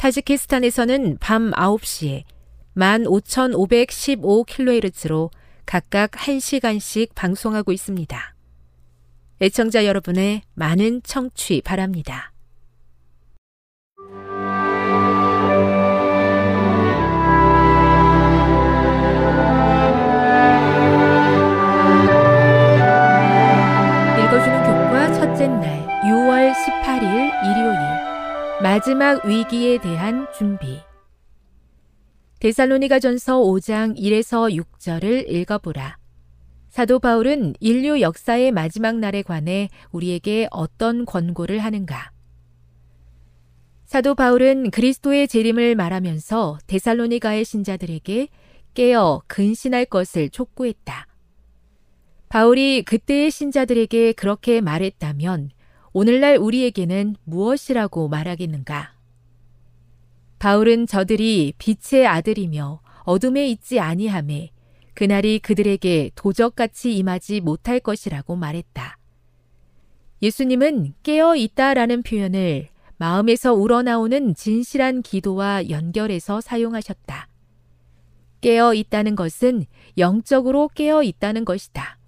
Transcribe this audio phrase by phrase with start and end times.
[0.00, 2.24] 타지키스탄에서는 밤 9시에
[2.74, 5.30] 15,515kHz로
[5.66, 8.34] 각각 1시간씩 방송하고 있습니다.
[9.42, 12.32] 애청자 여러분의 많은 청취 바랍니다.
[28.62, 30.80] 마지막 위기에 대한 준비
[32.40, 35.96] 데살로니가 전서 5장 1에서 6절을 읽어보라.
[36.68, 42.10] 사도 바울은 인류 역사의 마지막 날에 관해 우리에게 어떤 권고를 하는가?
[43.86, 48.28] 사도 바울은 그리스도의 재림을 말하면서 데살로니가의 신자들에게
[48.74, 51.06] 깨어 근신할 것을 촉구했다.
[52.28, 55.50] 바울이 그때의 신자들에게 그렇게 말했다면
[55.92, 58.94] 오늘날 우리에게는 무엇이라고 말하겠는가?
[60.38, 64.50] 바울은 저들이 빛의 아들이며 어둠에 있지 아니함에
[64.94, 68.98] 그날이 그들에게 도적같이 임하지 못할 것이라고 말했다.
[70.22, 77.26] 예수님은 깨어 있다라는 표현을 마음에서 우러나오는 진실한 기도와 연결해서 사용하셨다.
[78.42, 79.64] 깨어 있다는 것은
[79.98, 81.98] 영적으로 깨어 있다는 것이다.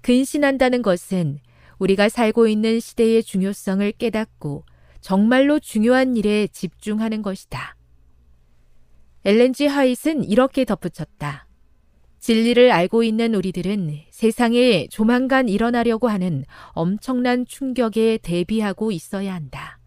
[0.00, 1.38] 근신한다는 것은
[1.78, 4.64] 우리가 살고 있는 시대의 중요성을 깨닫고
[5.00, 7.76] 정말로 중요한 일에 집중하는 것이다.
[9.24, 11.46] 엘렌지 하잇은 이렇게 덧붙였다.
[12.20, 19.78] 진리를 알고 있는 우리들은 세상에 조만간 일어나려고 하는 엄청난 충격에 대비하고 있어야 한다.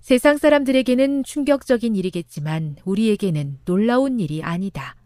[0.00, 4.96] 세상 사람들에게는 충격적인 일이겠지만 우리에게는 놀라운 일이 아니다.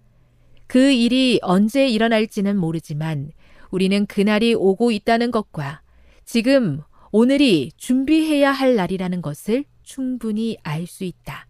[0.69, 3.31] 그 일이 언제 일어날지는 모르지만
[3.71, 5.83] 우리는 그날이 오고 있다는 것과
[6.25, 6.81] 지금
[7.11, 11.47] 오늘이 준비해야 할 날이라는 것을 충분히 알 수 있다.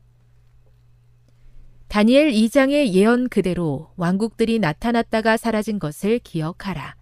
[1.89, 6.95] 다니엘 2장의 예언 그대로 왕국들이 나타났다가 사라진 것을 기억하라.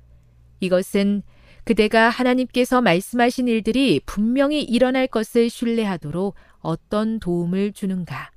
[0.60, 1.22] 이것은
[1.64, 8.30] 그대가 하나님께서 말씀하신 일들이 분명히 일어날 것을 신뢰하도록 어떤 도움을 주는가.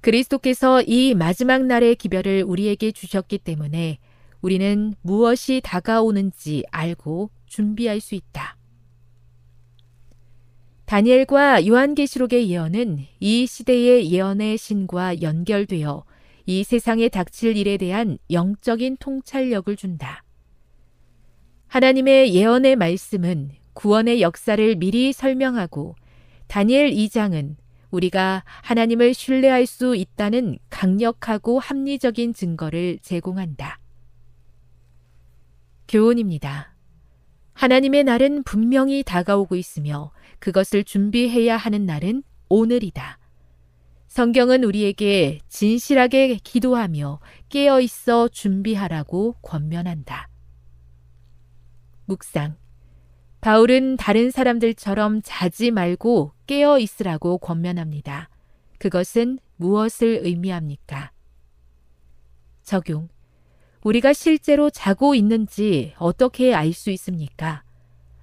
[0.00, 3.98] 그리스도께서 이 마지막 날의 기별을 우리에게 주셨기 때문에
[4.40, 8.56] 우리는 무엇이 다가오는지 알고 준비할 수 있다.
[10.86, 16.04] 다니엘과 요한계시록의 예언은 이 시대의 예언의 신과 연결되어
[16.46, 20.24] 이 세상에 닥칠 일에 대한 영적인 통찰력을 준다.
[21.68, 25.94] 하나님의 예언의 말씀은 구원의 역사를 미리 설명하고
[26.48, 27.54] 다니엘 2장은
[27.90, 33.79] 우리가 하나님을 신뢰할 수 있다는 강력하고 합리적인 증거를 제공한다.
[35.90, 36.72] 교훈입니다.
[37.54, 43.18] 하나님의 날은 분명히 다가오고 있으며 그것을 준비해야 하는 날은 오늘이다.
[44.06, 50.28] 성경은 우리에게 진실하게 기도하며 깨어 있어 준비하라고 권면한다.
[52.06, 52.56] 묵상.
[53.40, 58.28] 바울은 다른 사람들처럼 자지 말고 깨어 있으라고 권면합니다.
[58.78, 61.10] 그것은 무엇을 의미합니까?
[62.62, 63.08] 적용.
[63.82, 67.62] 우리가 실제로 자고 있는지 어떻게 알 수 있습니까?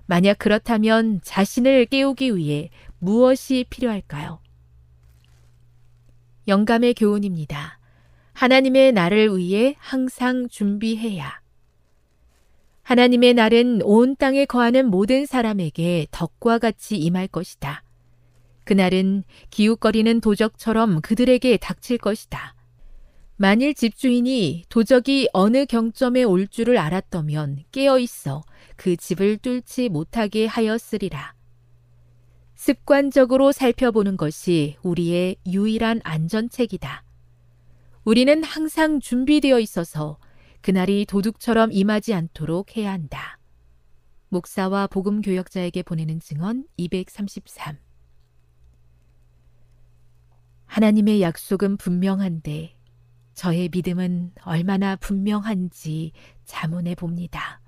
[0.06, 2.70] 만약 그렇다면 자신을 깨우기 위해
[3.00, 4.40] 무엇이 필요할까요?
[6.48, 7.80] 영감의 교훈입니다.
[8.34, 11.42] 하나님의 날을 위해 항상 준비해야.
[12.84, 17.84] 하나님의 날은 온 땅에 거하는 모든 사람에게 덕과 같이 임할 것이다.
[18.64, 22.56] 그날은 기웃거리는 도적처럼 그들에게 닥칠 것이다.
[23.40, 28.44] 만일 집주인이 도적이 어느 경점에 올 줄을 알았더면 깨어 있어
[28.76, 31.36] 그 집을 뚫지 못하게 하였으리라.
[32.56, 37.04] 습관적으로 살펴보는 것이 우리의 유일한 안전책이다.
[38.06, 40.18] 우리는 항상 준비되어 있어서
[40.62, 43.38] 그날이 도둑처럼 임하지 않도록 해야 한다.
[44.30, 47.78] 목사와 복음 교역자에게 보내는 증언 233
[50.66, 52.77] 하나님의 약속은 분명한데
[53.38, 56.12] 저의 믿음은 얼마나 분명한지
[56.46, 57.62] 자문해 봅니다.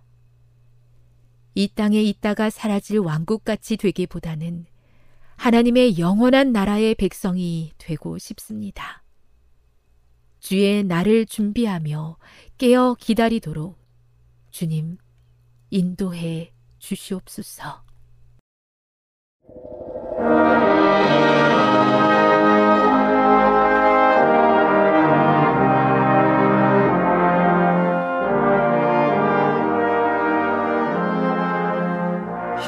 [1.54, 4.66] 이 땅에 있다가 사라질 왕국같이 되기보다는
[5.36, 9.04] 하나님의 영원한 나라의 백성이 되고 싶습니다.
[10.40, 12.18] 주의 나를 준비하며
[12.58, 13.78] 깨어 기다리도록
[14.50, 14.98] 주님
[15.70, 17.84] 인도해 주시옵소서.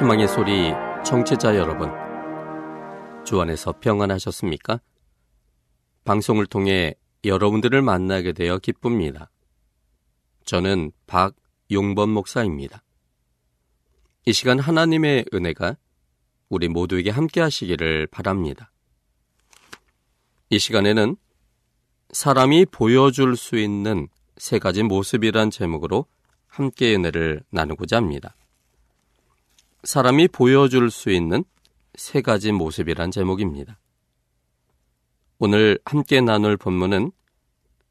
[0.02, 0.74] 희망의 소리
[1.06, 1.92] 청취자 여러분.
[3.24, 4.82] 주 안에서 평안하셨습니까?
[6.06, 9.30] 방송을 통해 여러분들을 만나게 되어 기쁩니다.
[10.44, 12.82] 저는 박용범 목사입니다.
[14.26, 15.78] 이 시간 하나님의 은혜가
[16.50, 18.72] 우리 모두에게 함께 하시기를 바랍니다.
[20.50, 21.16] 이 시간에는
[22.10, 26.08] 사람이 보여줄 수 있는 세 가지 모습이란 제목으로
[26.48, 28.36] 함께 은혜를 나누고자 합니다.
[29.84, 31.44] 사람이 보여줄 수 있는
[31.96, 33.80] 세 가지 모습이란 제목입니다.
[35.40, 37.12] 오늘 함께 나눌 본문은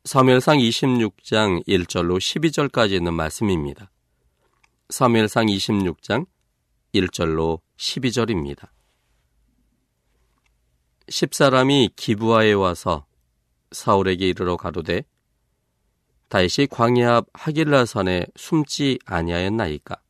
[0.04, 3.90] 사무엘상 26장 1절로 12절까지 있는 말씀입니다.
[4.88, 6.26] 사무엘상 26장
[6.94, 8.69] 1절로 12절입니다.
[11.08, 13.04] 십사람이 기부하에 와서
[13.72, 15.02] 사울에게 이르러 가로되
[16.28, 20.00] 다시 광야 앞 하길라산에 숨지 아니하였나이까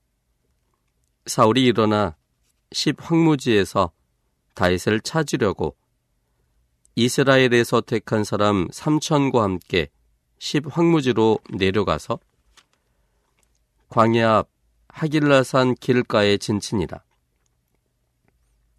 [1.31, 2.17] 사울이 일어나
[2.73, 3.93] 십 황무지에서
[4.55, 5.77] 다윗을 찾으려고
[6.97, 9.91] 이스라엘에서 택한 사람 삼천과 함께
[10.41, 12.19] 십 황무지로 내려가서
[13.91, 14.49] 광야 앞
[14.89, 17.01] 하길라산 길가에 진친이라.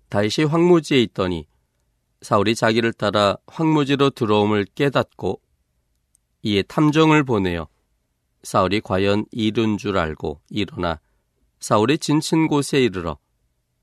[0.09, 1.47] 다윗이 황무지에 있더니
[2.21, 5.39] 사울이 자기를 따라 황무지로 들어옴을 깨닫고
[6.43, 7.69] 이에 탐정을 보내어
[8.43, 10.99] 사울이 과연 이른 줄 알고 일어나
[11.61, 13.17] 사울의 진친 곳에 이르러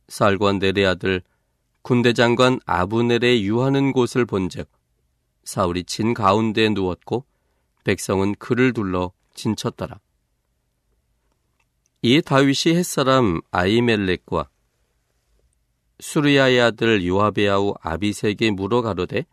[0.08, 1.22] 살관 내레 아들
[1.82, 4.68] 군대 장관 아브넬의 유하는 곳을 본즉
[5.44, 7.25] 사울이 진 가운데 누웠고
[7.85, 10.00] 백성은 그를 둘러 진쳤더라.
[12.02, 14.49] 이에 다윗이 햇사람 아이멜렉과
[16.00, 19.25] 수르야의 아들 요압의 아우 아비색에 물어 가로되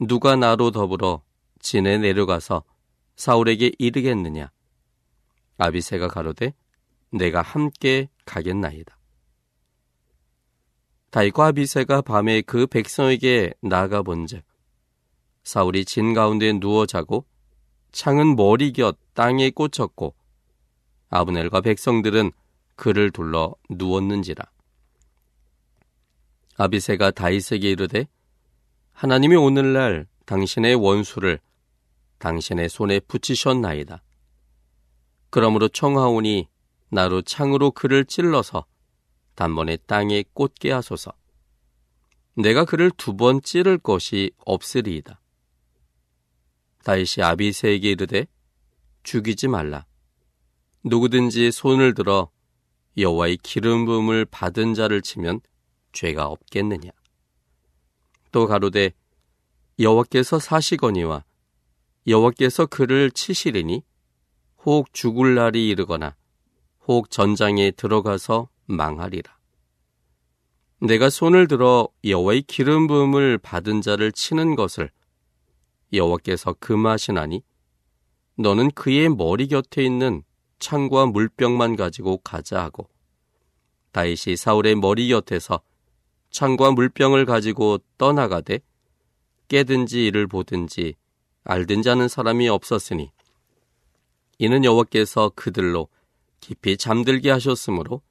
[0.00, 1.22] 누가 나로 더불어
[1.60, 2.64] 진에 내려가서
[3.16, 4.50] 사울에게 이르겠느냐
[5.58, 6.54] 아비세가 가로되
[7.12, 8.98] 내가 함께 가겠나이다.
[11.10, 14.42] 다윗과 아비세가 밤에 그 백성에게 나가 본즉
[15.44, 17.26] 사울이 진 가운데 누워 자고
[17.90, 20.14] 창은 머리 곁 땅에 꽂혔고
[21.10, 22.32] 아브넬과 백성들은
[22.76, 24.42] 그를 둘러 누웠는지라.
[26.56, 28.06] 아비세가 다윗에게 이르되
[28.92, 31.38] 하나님이 오늘날 당신의 원수를
[32.18, 34.02] 당신의 손에 붙이셨나이다.
[35.28, 36.48] 그러므로 청하오니
[36.92, 38.66] 나로 창으로 그를 찔러서
[39.34, 41.10] 단번에 땅에 꽂게 하소서.
[42.34, 45.18] 내가 그를 두 번 찌를 것이 없으리이다.
[46.84, 48.26] 다윗이 아비세에게 이르되
[49.04, 49.86] 죽이지 말라.
[50.84, 52.30] 누구든지 손을 들어
[52.98, 55.40] 여호와의 기름 부음을 받은 자를 치면
[55.92, 56.90] 죄가 없겠느냐.
[58.32, 58.92] 또 가로되
[59.78, 61.24] 여호와께서 사시거니와
[62.06, 63.82] 여호와께서 그를 치시리니
[64.66, 66.16] 혹 죽을 날이 이르거나
[66.88, 69.36] 혹 전장에 들어가서 망하리라.
[70.80, 74.90] 내가 손을 들어 여호와의 기름 부음을 받은 자를 치는 것을
[75.92, 77.42] 여호와께서 금하시나니
[78.36, 80.24] 너는 그의 머리 곁에 있는
[80.58, 82.88] 창과 물병만 가지고 가자 하고
[83.92, 85.60] 다윗이 사울의 머리 곁에서
[86.30, 88.58] 창과 물병을 가지고 떠나가되
[89.46, 90.94] 깨든지 이를 보든지
[91.44, 93.12] 알든지 하는 사람이 없었으니
[94.38, 95.88] 이는 여호와께서 그들로
[96.42, 98.02] 깊이 잠들게 하셨으므로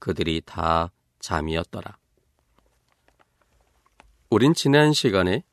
[0.00, 1.96] 그들이 다 잠이었더라.
[4.30, 5.44] 우린 지난 시간에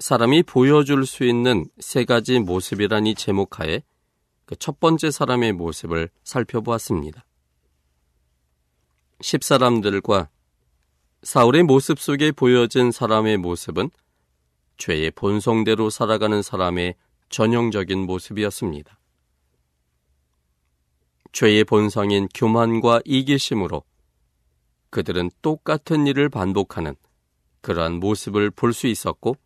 [0.00, 3.82] 사람이 보여줄 수 있는 세 가지 모습이라니 제목하에
[4.46, 7.24] 그 첫 번째 사람의 모습을 살펴보았습니다.
[9.20, 10.28] 십사람들과
[11.22, 13.90] 사울의 모습 속에 보여진 사람의 모습은
[14.76, 16.96] 죄의 본성대로 살아가는 사람의
[17.30, 18.98] 전형적인 모습이었습니다.
[21.34, 23.82] 죄의 본성인 교만과 이기심으로
[24.90, 26.94] 그들은 똑같은 일을 반복하는
[27.60, 29.36] 그러한 모습을 볼 수 있었고,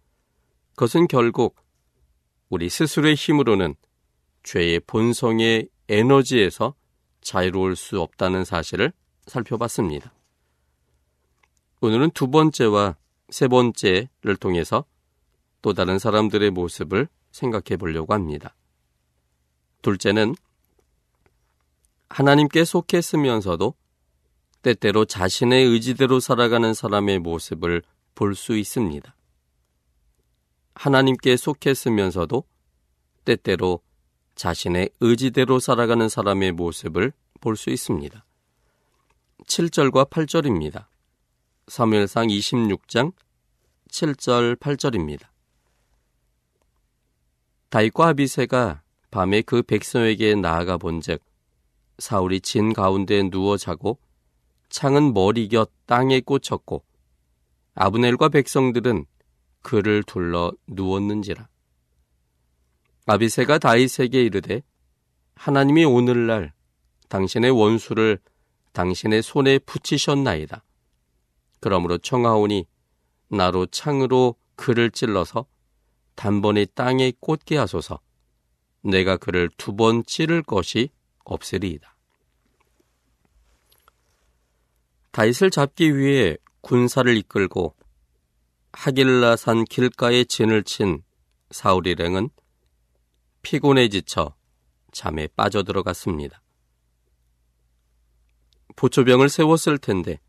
[0.73, 1.57] 그것은 결국
[2.51, 3.75] 우리 스스로의 힘으로는
[4.43, 6.75] 죄의 본성의 에너지에서
[7.23, 8.93] 자유로울 수 없다는 사실을
[9.27, 10.13] 살펴봤습니다.
[11.81, 12.97] 오늘은 두 번째와
[13.31, 14.85] 세 번째를 통해서
[15.63, 18.55] 또 다른 사람들의 모습을 생각해 보려고 합니다.
[19.81, 20.35] 둘째는
[22.11, 23.75] 하나님께 속했으면서도
[24.63, 27.83] 때때로 자신의 의지대로 살아가는 사람의 모습을
[28.15, 29.15] 볼 수 있습니다.
[30.75, 32.45] 하나님께 속했으면서도
[33.25, 33.81] 때때로
[34.35, 38.25] 자신의 의지대로 살아가는 사람의 모습을 볼 수 있습니다.
[39.47, 40.87] 7절과 8절입니다.
[41.69, 43.13] 사무엘상 26장
[43.91, 45.27] 7절 8절입니다.
[47.69, 51.23] 다윗과 아비세가 밤에 그 백성에게 나아가 본즉
[51.99, 53.99] 사울이 진 가운데 누워 자고
[54.69, 56.85] 창은 머리 곁 땅에 꽂혔고
[57.75, 59.07] 아브넬과 백성들은
[59.63, 61.49] 그를 둘러 누웠는지라.
[63.07, 64.63] 아비세가 다윗에게 이르되
[65.35, 66.53] 하나님이 오늘날
[67.09, 68.19] 당신의 원수를
[68.73, 70.65] 당신의 손에 붙이셨나이다.
[71.61, 72.67] 그러므로 청하오니
[73.29, 75.47] 나로 창으로 그를 찔러서
[76.15, 78.01] 단번에 땅에 꽂게 하소서.
[78.83, 80.91] 내가 그를 두 번 찌를 것이
[81.29, 81.97] 없으리이다.
[85.13, 87.75] 다윗을 잡기 위해 군사를 이끌고
[88.73, 91.03] 하길라산 길가에 진을 친
[91.51, 92.31] 사울 일행은
[93.43, 94.35] 피곤에 지쳐
[94.93, 96.43] 잠에 빠져들어갔습니다.
[98.77, 100.21] 보초병을 세웠을 텐데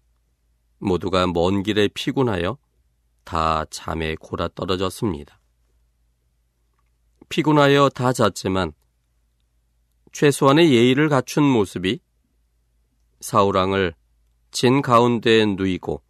[0.79, 2.57] 모두가 먼 길에 피곤하여
[3.23, 5.39] 다 잠에 골아 떨어졌습니다.
[7.27, 8.73] 피곤하여 다 잤지만
[10.11, 11.99] 최소한의 예의를 갖춘 모습이
[13.19, 13.93] 사우랑을
[14.51, 16.01] 진 가운데에 누이고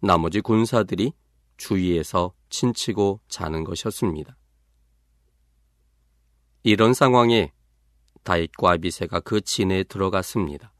[0.00, 1.12] 나머지 군사들이
[1.56, 4.36] 주위에서 친치고 자는 것이었습니다.
[6.64, 7.52] 이런 상황에
[8.22, 10.72] 다윗과 아비세가 그 진에 들어갔습니다.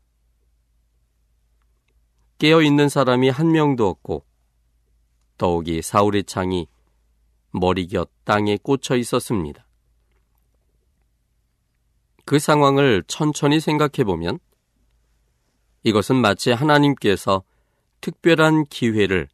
[2.38, 4.24] 깨어 있는 사람이 한 명도 없고
[5.38, 6.68] 더욱이 사울의 창이
[7.52, 9.66] 머리 곁 땅에 꽂혀 있었습니다.
[12.24, 14.38] 그 상황을 천천히 생각해 보면
[15.82, 17.42] 이것은 마치 하나님께서
[18.00, 19.28] 특별한 기회를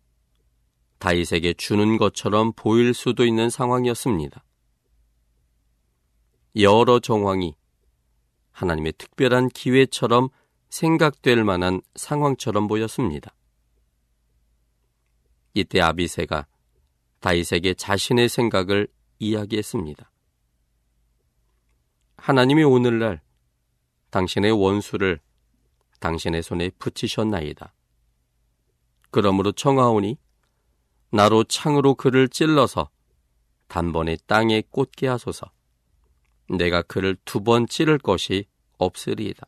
[0.98, 4.44] 다윗에게 주는 것처럼 보일 수도 있는 상황이었습니다.
[6.56, 7.54] 여러 정황이
[8.50, 10.28] 하나님의 특별한 기회처럼
[10.70, 13.32] 생각될 만한 상황처럼 보였습니다.
[15.54, 16.46] 이때 아비세가
[17.20, 20.10] 다윗에게 자신의 생각을 이야기했습니다.
[22.18, 23.20] 하나님이 오늘날
[24.10, 25.20] 당신의 원수를
[26.00, 27.72] 당신의 손에 붙이셨나이다.
[29.10, 30.18] 그러므로 청하오니
[31.10, 32.90] 나로 창으로 그를 찔러서
[33.68, 35.50] 단번에 땅에 꽂게 하소서.
[36.50, 38.44] 내가 그를 두 번 찌를 것이
[38.78, 39.46] 없으리이다.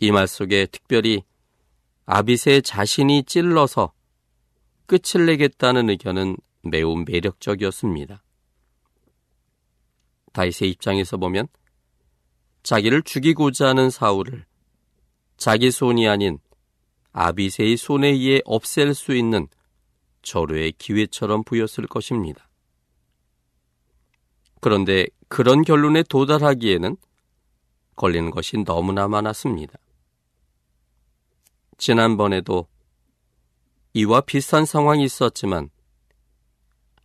[0.00, 1.24] 이 말 속에 특별히
[2.06, 3.92] 아비세 자신이 찔러서
[4.86, 8.22] 끝을 내겠다는 의견은 매우 매력적이었습니다.
[10.32, 11.48] 다윗의 입장에서 보면
[12.62, 14.44] 자기를 죽이고자 하는 사울을
[15.36, 16.38] 자기 손이 아닌
[17.12, 19.48] 아비세의 손에 의해 없앨 수 있는
[20.22, 22.48] 절호의 기회처럼 보였을 것입니다.
[24.60, 26.96] 그런데 그런 결론에 도달하기에는
[27.96, 29.78] 걸리는 것이 너무나 많았습니다.
[31.76, 32.66] 지난번에도
[33.94, 35.70] 이와 비슷한 상황이 있었지만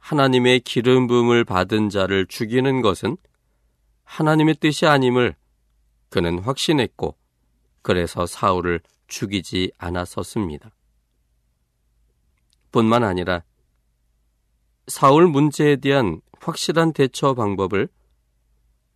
[0.03, 3.15] 하나님의 기름 부음을 받은 자를 죽이는 것은
[4.03, 5.33] 하나님의 뜻이 아님을
[6.09, 7.15] 그는 확신했고
[7.81, 10.71] 그래서 사울을 죽이지 않았었습니다.
[12.73, 13.43] 뿐만 아니라
[14.87, 17.87] 사울 문제에 대한 확실한 대처 방법을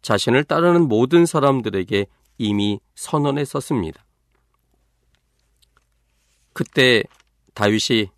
[0.01, 2.05] 자신을 따르는 모든 사람들에게
[2.37, 4.05] 이미 선언했었습니다.
[6.51, 7.03] 그때
[7.53, 8.09] 다윗이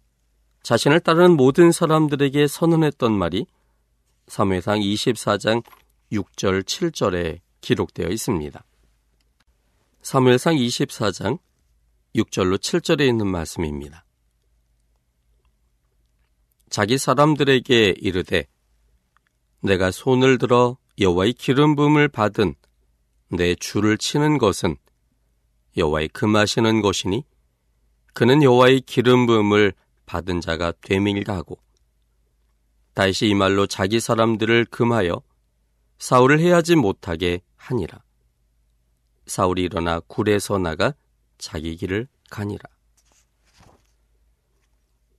[0.64, 3.46] 자신을 따르는 모든 사람들에게 선언했던 말이
[4.28, 5.64] 3회상 24장
[6.12, 8.64] 6절 7절에 기록되어 있습니다.
[10.02, 11.40] 3회상 24장
[12.16, 14.06] 6절로 7절에 있는 말씀입니다.
[16.70, 18.46] 자기 사람들에게 이르되
[19.62, 22.56] 내가 손을 들어 여호와의 기름 부음을 받은
[23.30, 24.76] 내 줄을 치는 것은
[25.78, 27.24] 여호와의 금하시는 것이니
[28.14, 29.74] 그는 여호와의 기름 부음을
[30.10, 31.60] 받은 자가 되밀다 하고
[32.96, 35.22] 다시 이 말로 자기 사람들을 금하여
[36.00, 38.02] 사울을 해하지 못하게 하니라.
[39.28, 40.96] 사울이 일어나 굴에서 나가
[41.38, 42.64] 자기 길을 가니라.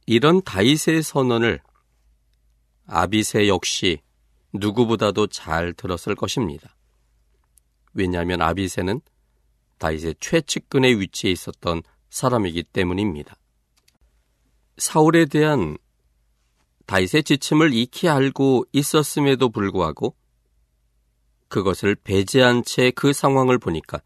[0.06, 1.60] 이런 다윗의 선언을
[2.86, 4.00] 아비세 역시
[4.52, 6.74] 누구보다도 잘 들었을 것입니다.
[7.94, 9.00] 왜냐하면 아비세는
[9.78, 13.39] 다윗의 최측근의 위치에 있었던 사람이기 때문입니다.
[14.80, 15.76] 사울에 대한
[16.86, 20.16] 다윗의 지침을 익히 알고 있었음에도 불구하고
[21.48, 24.00] 그것을 배제한 채 그 상황을 보니까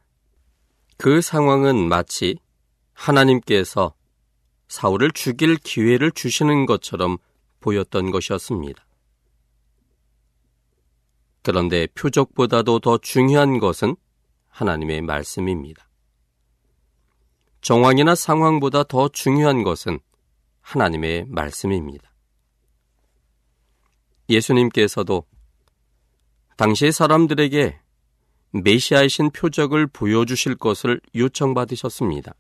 [0.97, 2.38] 그 상황은 마치
[2.93, 3.95] 하나님께서
[4.66, 7.19] 사울을 죽일 기회를 주시는 것처럼
[7.61, 8.85] 보였던 것이었습니다.
[11.43, 13.95] 그런데 표적보다도 더 중요한 것은
[14.49, 15.88] 하나님의 말씀입니다.
[17.61, 20.00] 정황이나 상황보다 더 중요한 것은
[20.64, 22.11] 하나님의 말씀입니다.
[24.28, 25.25] 예수님께서도
[26.56, 27.78] 당시의 사람들에게
[28.52, 32.35] 메시아이신 표적을 보여주실 것을 요청받으셨습니다.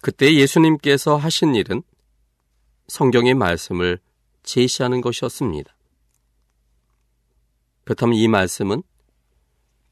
[0.00, 1.82] 그때 예수님께서 하신 일은
[2.88, 3.98] 성경의 말씀을
[4.42, 5.76] 제시하는 것이었습니다.
[7.84, 8.82] 그렇다면 이 말씀은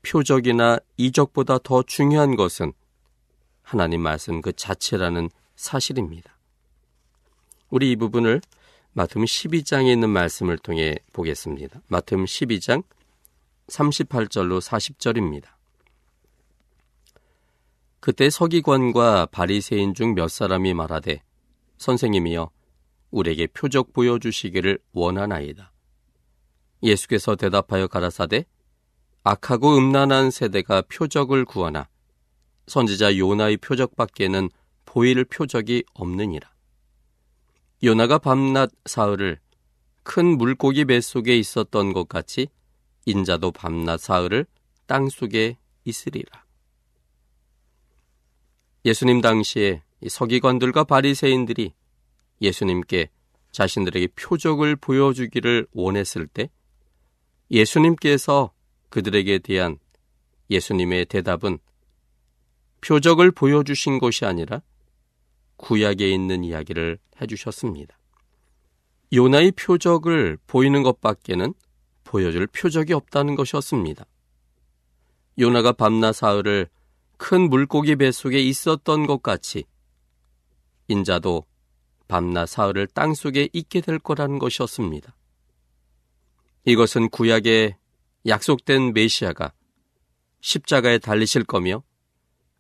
[0.03, 2.73] 표적이나 이적보다 더 중요한 것은
[3.63, 6.39] 하나님 말씀 그 자체라는 사실입니다.
[7.69, 8.41] 우리 이 부분을
[8.93, 11.81] 마태음 12장에 있는 말씀을 통해 보겠습니다.
[11.89, 12.85] 마태음 12장
[13.67, 15.49] 38절로 40절입니다.
[18.01, 21.23] 그때 서기관과 바리새인 중 몇 사람이 말하되
[21.77, 22.51] 선생님이여
[23.11, 25.73] 우리에게 표적 보여 주시기를 원하나이다.
[26.85, 28.47] 예수께서 대답하여 가라사대
[29.25, 31.89] 악하고 음란한 세대가 표적을 구하나
[32.69, 34.51] 선지자 요나의 표적밖에는
[34.89, 36.51] 보일 표적이 없느니라.
[37.85, 39.39] 요나가 밤낮 사흘을
[40.03, 42.49] 큰 물고기 뱃속에 있었던 것 같이
[43.05, 44.47] 인자도 밤낮 사흘을
[44.87, 46.43] 땅 속에 있으리라.
[48.87, 51.75] 예수님 당시에 서기관들과 바리새인들이
[52.41, 53.11] 예수님께
[53.53, 56.49] 자신들에게 표적을 보여주기를 원했을 때
[57.51, 58.53] 예수님께서
[58.89, 59.79] 그들에게 대한
[60.49, 61.59] 예수님의 대답은
[62.81, 64.63] 표적을 보여주신 것이 아니라
[65.59, 67.99] 구약에 있는 이야기를 해주셨습니다.
[69.13, 71.53] 요나의 표적을 보이는 것밖에는
[72.05, 74.07] 보여줄 표적이 없다는 것이었습니다.
[75.39, 76.69] 요나가 밤낮 사흘을
[77.19, 79.65] 큰 물고기 뱃속에 있었던 것 같이
[80.89, 81.45] 인자도
[82.07, 85.15] 밤낮 사흘을 땅 속에 있게 될 거라는 것이었습니다.
[86.65, 87.77] 이것은 구약에
[88.27, 89.53] 약속된 메시아가
[90.41, 91.83] 십자가에 달리실 거며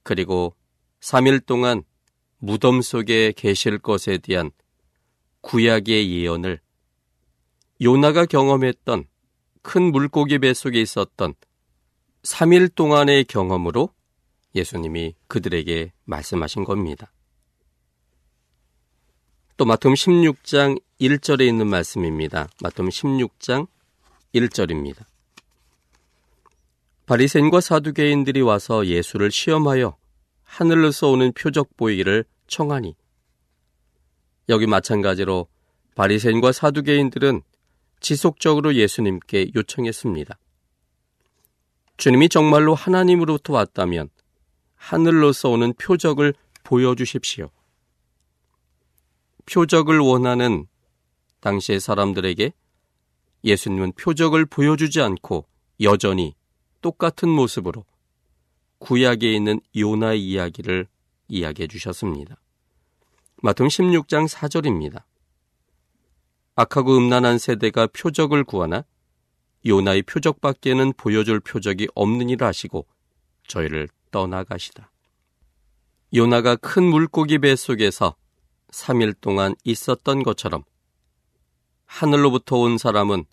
[0.02, 0.54] 그리고
[1.00, 1.84] 3일 동안
[2.38, 4.51] 무덤 속에 계실 것에 대한
[5.40, 6.61] 구약의 예언을
[7.81, 9.05] 요나가 경험했던
[9.62, 11.35] 큰 물고기 뱃속에 있었던
[12.22, 13.90] 3일 동안의 경험으로
[14.55, 17.12] 예수님이 그들에게 말씀하신 겁니다.
[19.57, 22.48] 또 마태음 16장 1절에 있는 말씀입니다.
[22.62, 23.66] 마태음 16장
[24.35, 25.05] 1절입니다.
[27.07, 29.96] 바리새인과 사두개인들이 와서 예수를 시험하여
[30.48, 32.96] 하늘로서 오는 표적 보이기를 청하니
[34.48, 35.46] 여기 마찬가지로
[35.94, 37.42] 바리새인과 사두개인들은
[38.00, 40.37] 지속적으로 예수님께 요청했습니다.
[41.96, 44.08] 주님이 정말로 하나님으로부터 왔다면
[44.74, 46.34] 하늘로서 오는 표적을
[46.64, 47.50] 보여주십시오.
[49.46, 50.66] 표적을 원하는
[51.40, 52.52] 당시의 사람들에게
[53.44, 55.46] 예수님은 표적을 보여주지 않고
[55.82, 56.34] 여전히
[56.80, 57.84] 똑같은 모습으로
[58.78, 60.86] 구약에 있는 요나의 이야기를
[61.28, 62.36] 이야기해 주셨습니다.
[63.42, 65.04] 마태음 16장 4절입니다.
[66.54, 68.84] 악하고 음란한 세대가 표적을 구하나
[69.66, 72.86] 요나의 표적밖에는 보여줄 표적이 없느니라 하시고
[73.46, 74.90] 저희를 떠나가시다.
[76.14, 78.16] 요나가 큰 물고기 배 속에서
[78.70, 80.64] 3일 동안 있었던 것처럼
[81.84, 83.24] 하늘로부터 온 사람은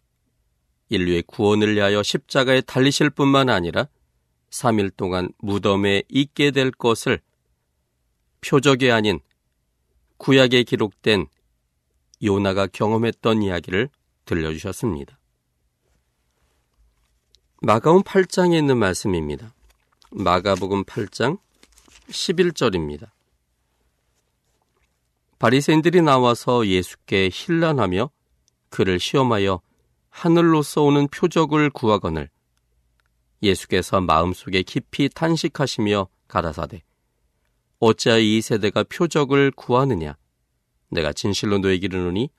[0.90, 3.88] 인류의 구원을 위하여 십자가에 달리실 뿐만 아니라
[4.56, 7.20] 3일 동안 무덤에 있게 될 것을
[8.42, 9.20] 표적이 아닌
[10.18, 11.28] 구약에 기록된
[12.24, 13.90] 요나가 경험했던 이야기를
[14.24, 15.20] 들려주셨습니다.
[17.62, 19.54] 마가음 8장에 있는 말씀입니다.
[20.12, 21.40] 마가복음 8장
[22.10, 23.10] 11절입니다.
[25.40, 28.10] 바리새인들이 나와서 예수께 힐난하며
[28.70, 29.62] 그를 시험하여
[30.10, 32.30] 하늘로서 오는 표적을 구하거늘
[33.46, 36.84] 예수께서 마음속에 깊이 탄식하시며 가라사대
[37.80, 40.18] 어찌하여 이 세대가 표적을 구하느냐
[40.90, 42.30] 내가 진실로 너에게 이르노니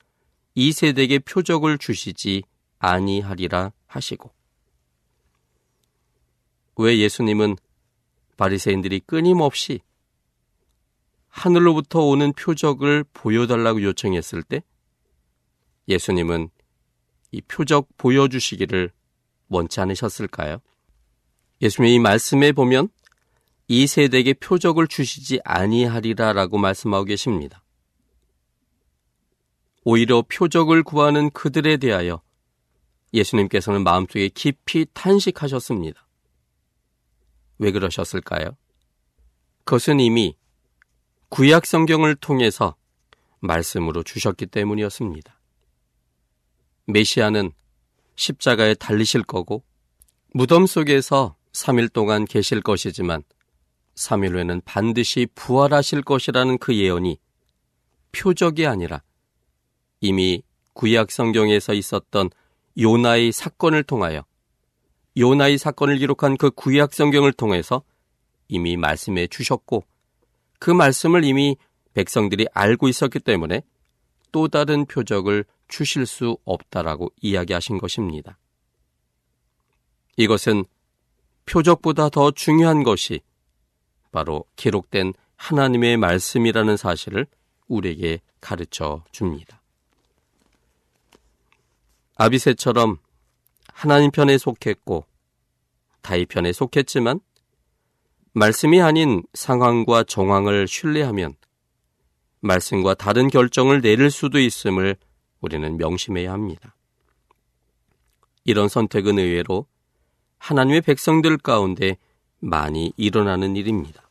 [0.55, 2.43] 이 세대에게 표적을 주시지
[2.79, 4.31] 아니하리라 하시고
[6.77, 7.55] 왜 예수님은
[8.37, 9.79] 바리새인들이 끊임없이
[11.27, 14.63] 하늘로부터 오는 표적을 보여달라고 요청했을 때
[15.87, 16.49] 예수님은
[17.31, 18.91] 이 표적 보여주시기를
[19.49, 20.59] 원치 않으셨을까요?
[21.61, 22.89] 예수님의 이 말씀에 보면
[23.67, 27.63] 이 세대에게 표적을 주시지 아니하리라라고 말씀하고 계십니다.
[29.83, 32.21] 오히려 표적을 구하는 그들에 대하여
[33.13, 36.05] 예수님께서는 마음속에 깊이 탄식하셨습니다.
[37.59, 38.57] 왜 그러셨을까요?
[39.63, 40.35] 그것은 이미
[41.29, 42.75] 구약 성경을 통해서
[43.39, 45.39] 말씀으로 주셨기 때문이었습니다.
[46.87, 47.51] 메시아는
[48.15, 49.63] 십자가에 달리실 거고
[50.33, 53.23] 무덤 속에서 3일 동안 계실 것이지만
[53.95, 57.17] 3일 후에는 반드시 부활하실 것이라는 그 예언이
[58.11, 59.01] 표적이 아니라
[59.99, 60.43] 이미
[60.73, 62.29] 구약 성경에서 있었던
[62.79, 64.23] 요나의 사건을 통하여
[65.17, 67.81] 요나의 사건을 기록한 그 구약 성경을 통해서
[68.47, 69.83] 이미 말씀해 주셨고
[70.59, 71.57] 그 말씀을 이미
[71.93, 73.63] 백성들이 알고 있었기 때문에
[74.31, 78.37] 또 다른 표적을 주실 수 없다라고 이야기하신 것입니다.
[80.17, 80.65] 이것은
[81.47, 83.21] 표적보다 더 중요한 것이
[84.11, 87.25] 바로 기록된 하나님의 말씀이라는 사실을
[87.67, 89.61] 우리에게 가르쳐 줍니다.
[92.15, 92.97] 아비세처럼
[93.73, 95.05] 하나님 편에 속했고
[96.01, 97.19] 다이 편에 속했지만
[98.33, 101.35] 말씀이 아닌 상황과 정황을 신뢰하면
[102.39, 104.95] 말씀과 다른 결정을 내릴 수도 있음을
[105.41, 106.75] 우리는 명심해야 합니다.
[108.43, 109.67] 이런 선택은 의외로
[110.37, 111.97] 하나님의 백성들 가운데
[112.39, 114.09] 많이 일어나는 일입니다.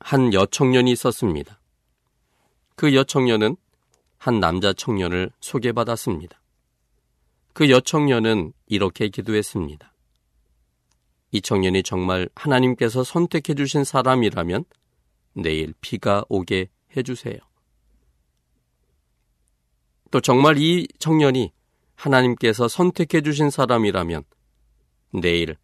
[0.00, 1.58] 한 여청년이 있었습니다.
[2.76, 3.56] 그 여청년은
[4.18, 6.40] 한 남자 청년을 소개받았습니다.
[7.52, 9.92] 그 여청년은 이렇게 기도했습니다.
[11.30, 14.64] 이 청년이 정말 하나님께서 선택해 주신 사람이라면
[15.34, 17.36] 내일 비가 오게 해주세요.
[20.10, 21.52] 또 정말 이 청년이
[21.96, 24.22] 하나님께서 선택해 주신 사람이라면
[25.14, 25.56] 내일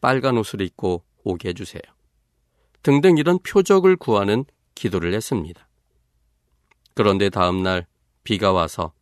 [0.00, 1.82] 빨간 옷을 입고 오게 해주세요.
[2.82, 4.44] 등등 이런 표적을 구하는
[4.74, 5.66] 기도를 했습니다.
[6.94, 7.86] 그런데 다음날
[8.22, 8.92] 비가 와서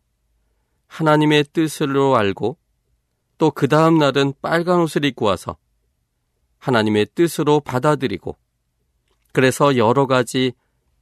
[0.87, 2.57] 하나님의 뜻으로 알고
[3.37, 5.57] 또 그 다음날은 빨간 옷을 입고 와서
[6.59, 8.37] 하나님의 뜻으로 받아들이고
[9.33, 10.53] 그래서 여러 가지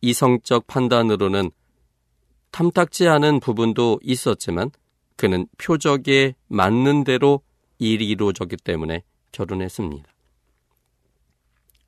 [0.02, 1.52] 이성적 판단으로는
[2.50, 4.72] 탐탁지 않은 부분도 있었지만
[5.18, 7.42] 그는 표적에 맞는 대로
[7.82, 10.08] 일이 이루어졌기 때문에 결혼했습니다.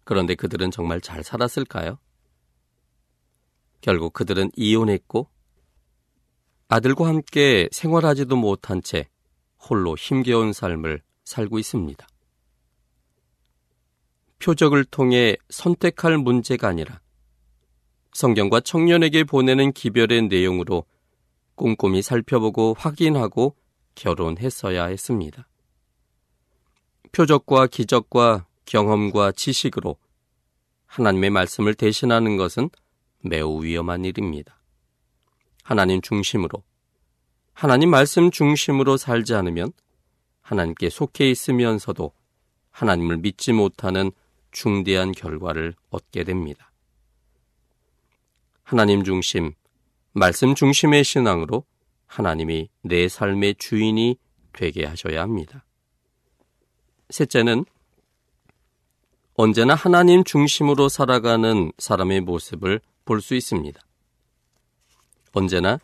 [0.04, 2.00] 그런데 그들은 정말 잘 살았을까요?
[3.80, 5.30] 결국 그들은 이혼했고
[6.68, 9.08] 아들과 함께 생활하지도 못한 채
[9.60, 12.08] 홀로 힘겨운 삶을 살고 있습니다.
[14.40, 17.02] 표적을 통해 선택할 문제가 아니라
[18.14, 20.86] 성경과 청년에게 보내는 기별의 내용으로
[21.56, 23.56] 꼼꼼히 살펴보고 확인하고
[23.96, 25.48] 결혼했어야 했습니다.
[27.14, 29.98] 표적과 기적과 경험과 지식으로
[30.88, 32.72] 하나님의 말씀을 대신하는 것은
[33.22, 34.60] 매우 위험한 일입니다.
[35.64, 36.64] 하나님 중심으로,
[37.54, 39.72] 하나님 말씀 중심으로 살지 않으면
[40.42, 42.12] 하나님께 속해 있으면서도
[42.72, 44.12] 하나님을 믿지 못하는
[44.52, 46.72] 중대한 결과를 얻게 됩니다.
[48.64, 49.54] 하나님 중심,
[50.14, 51.64] 말씀 중심의 신앙으로
[52.08, 54.18] 하나님이 내 삶의 주인이
[54.52, 55.64] 되게 하셔야 합니다.
[57.14, 57.64] 셋째는
[59.36, 63.80] 언제나 하나님 중심으로 살아가는 사람의 모습을 볼 수 있습니다.
[65.34, 65.80] 언제나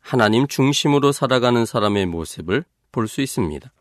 [0.00, 3.72] 하나님 중심으로 살아가는 사람의 모습을 볼 수 있습니다.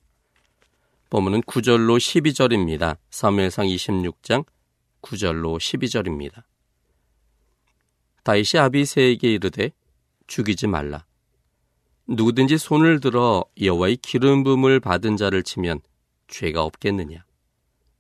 [1.10, 2.98] 본문은 9절로 12절입니다.
[3.10, 4.46] 사무엘상 26장
[5.02, 6.44] 9절로 12절입니다.
[8.24, 9.72] 다윗이 아비세에게 이르되
[10.28, 11.06] 죽이지 말라.
[12.08, 15.82] 누구든지 손을 들어 여호와의 기름 부음을 받은 자를 치면
[16.28, 17.26] 죄가 없겠느냐.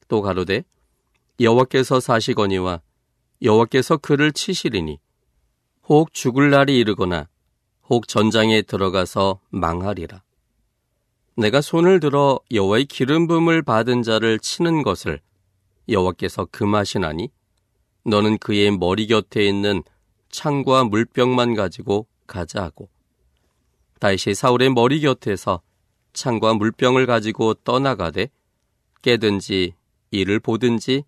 [0.07, 0.63] 또 가로되
[1.39, 2.81] 여호와께서 사시거니와
[3.41, 4.99] 여호와께서 그를 치시리니
[5.89, 7.27] 혹 죽을 날이 이르거나
[7.89, 10.23] 혹 전장에 들어가서 망하리라.
[11.35, 15.19] 내가 손을 들어 여호와의 기름 부음을 받은 자를 치는 것을
[15.89, 17.29] 여호와께서 금하시나니
[18.05, 19.83] 너는 그의 머리 곁에 있는
[20.29, 22.89] 창과 물병만 가지고 가자 하고
[23.99, 25.61] 다시 사울의 머리 곁에서
[26.13, 28.29] 창과 물병을 가지고 떠나가되
[29.01, 29.73] 깨든지
[30.11, 31.03] 이를 보든지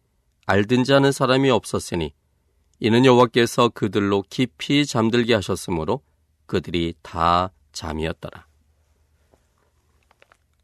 [0.46, 2.14] 알든지 하는 사람이 없었으니
[2.80, 6.02] 이는 여호와께서 그들로 깊이 잠들게 하셨으므로
[6.46, 8.48] 그들이 다 잠이었더라.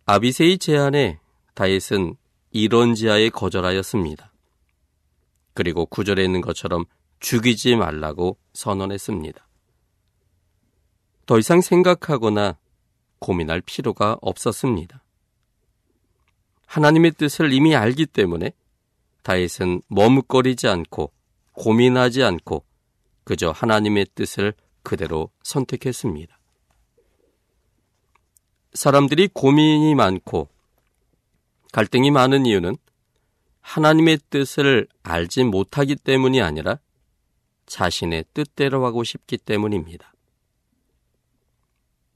[0.06, 1.20] 아비세의 제안에
[1.54, 2.16] 다윗은
[2.52, 4.34] 이런 지하에 거절하였습니다.
[5.54, 6.86] 그리고 구절에 있는 것처럼
[7.20, 9.48] 죽이지 말라고 선언했습니다.
[11.26, 12.58] 더 이상 생각하거나
[13.22, 15.02] 고민할 필요가 없었습니다.
[16.66, 18.52] 하나님의 뜻을 이미 알기 때문에
[19.24, 21.12] 다윗은 머뭇거리지 않고
[21.54, 22.66] 고민하지 않고
[23.24, 24.54] 그저 하나님의 뜻을
[24.84, 26.38] 그대로 선택했습니다.
[28.74, 30.50] 사람들이 고민이 많고
[31.72, 32.76] 갈등이 많은 이유는
[33.62, 36.80] 하나님의 뜻을 알지 못하기 때문이 아니라
[37.68, 40.11] 자신의 뜻대로 하고 싶기 때문입니다.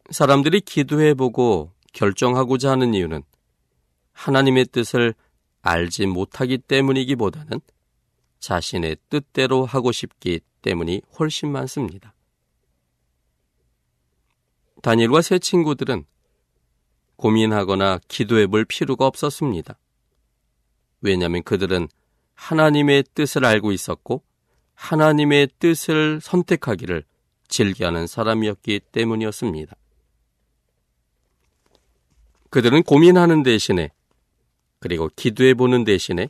[0.09, 3.23] 사람들이 기도해보고 결정하고자 하는 이유는
[4.13, 5.13] 하나님의 뜻을
[5.61, 7.59] 알지 못하기 때문이기보다는
[8.39, 12.13] 자신의 뜻대로 하고 싶기 때문이 훨씬 많습니다.
[14.83, 16.05] 다니엘과 세 친구들은
[17.15, 19.79] 고민하거나 기도해 볼 필요가 없었습니다.
[21.01, 21.87] 왜냐하면 그들은
[22.35, 24.21] 하나님의 뜻을 알고 있었고
[24.75, 27.03] 하나님의 뜻을 선택하기를
[27.47, 29.75] 즐겨하는 사람이었기 때문이었습니다.
[32.55, 33.91] 그들은 고민하는 대신에
[34.79, 36.29] 그리고 기도해 보는 대신에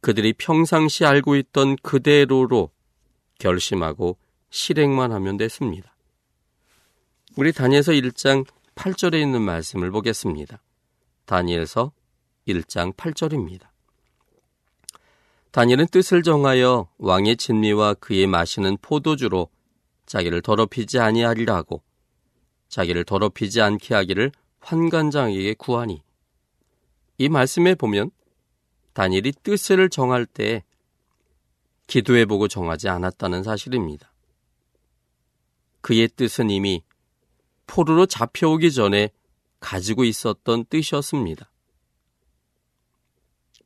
[0.00, 2.70] 그들이 평상시 알고 있던 그대로로
[3.40, 4.18] 결심하고
[4.50, 5.96] 실행만 하면 됐습니다.
[7.36, 10.62] 우리 다니엘서 1장 8절에 있는 말씀을 보겠습니다.
[11.24, 11.90] 다니엘서
[12.46, 13.62] 1장 8절입니다.
[15.50, 19.48] 다니엘은 뜻을 정하여 왕의 진미와 그의 마시는 포도주로
[20.06, 21.82] 자기를 더럽히지 아니하리라 하고
[22.68, 24.30] 자기를 더럽히지 않게 하기를
[24.66, 26.02] 환관장에게 구하니
[27.18, 28.10] 이 말씀에 보면
[28.94, 30.64] 다니엘이 뜻을 정할 때
[31.86, 34.12] 기도해보고 정하지 않았다는 사실입니다.
[35.82, 36.82] 그의 뜻은 이미
[37.68, 39.10] 포로로 잡혀오기 전에
[39.60, 41.48] 가지고 있었던 뜻이었습니다.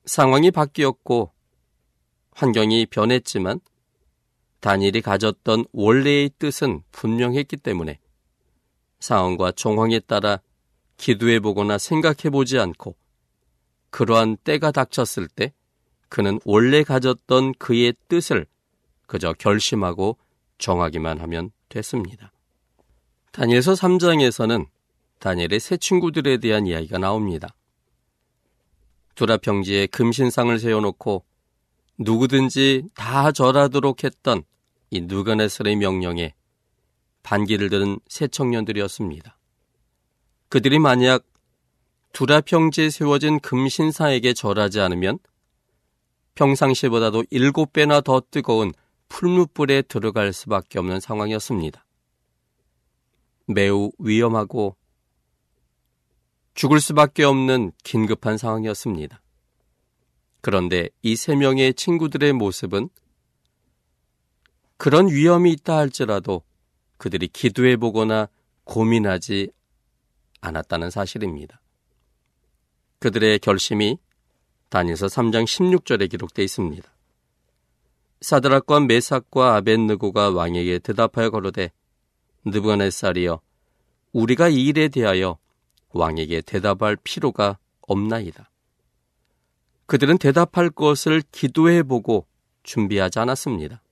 [0.04, 1.32] 상황이 바뀌었고
[2.32, 3.60] 환경이 변했지만
[4.60, 7.98] 다니엘이 가졌던 원래의 뜻은 분명했기 때문에
[8.98, 10.40] 상황과 정황에 따라
[11.00, 12.94] 기도해 보거나 생각해 보지 않고
[13.90, 15.52] 그러한 때가 닥쳤을 때
[16.08, 18.46] 그는 원래 가졌던 그의 뜻을
[19.06, 20.18] 그저 결심하고
[20.58, 22.32] 정하기만 하면 됐습니다.
[23.32, 24.66] 다니엘서 3장에서는
[25.18, 27.54] 다니엘의 새 친구들에 대한 이야기가 나옵니다.
[29.14, 31.24] 두라 평지에 금신상을 세워놓고
[31.98, 34.42] 누구든지 다 절하도록 했던
[34.90, 36.34] 이 누가네스의 명령에
[37.22, 39.39] 반기를 드는 새 청년들이었습니다.
[40.50, 41.24] 그들이 만약
[42.12, 45.18] 두라 평지에 세워진 금신사에게 절하지 않으면
[46.34, 48.72] 평상시보다도 일곱 배나 더 뜨거운
[49.08, 51.86] 풀무불에 들어갈 수밖에 없는 상황이었습니다.
[53.46, 54.76] 매우 위험하고
[56.54, 59.22] 죽을 수밖에 없는 긴급한 상황이었습니다.
[60.40, 62.88] 그런데 이 세 명의 친구들의 모습은
[64.76, 66.42] 그런 위험이 있다 할지라도
[66.96, 68.28] 그들이 기도해 보거나
[68.64, 69.52] 고민하지
[70.40, 71.60] 않았다는 사실입니다.
[72.98, 73.98] 그들의 결심이
[74.68, 76.88] 다니서 3장 16절에 기록되어 있습니다.
[78.20, 81.72] 사드락과 메삭과 아벤느고가 왕에게 대답하여 거르되
[82.44, 83.40] 느부갓네살이여
[84.12, 85.38] 우리가 이 일에 대하여
[85.90, 88.50] 왕에게 대답할 필요가 없나이다.
[89.86, 92.26] 그들은 대답할 것을 기도해 보고
[92.62, 93.82] 준비하지 않았습니다.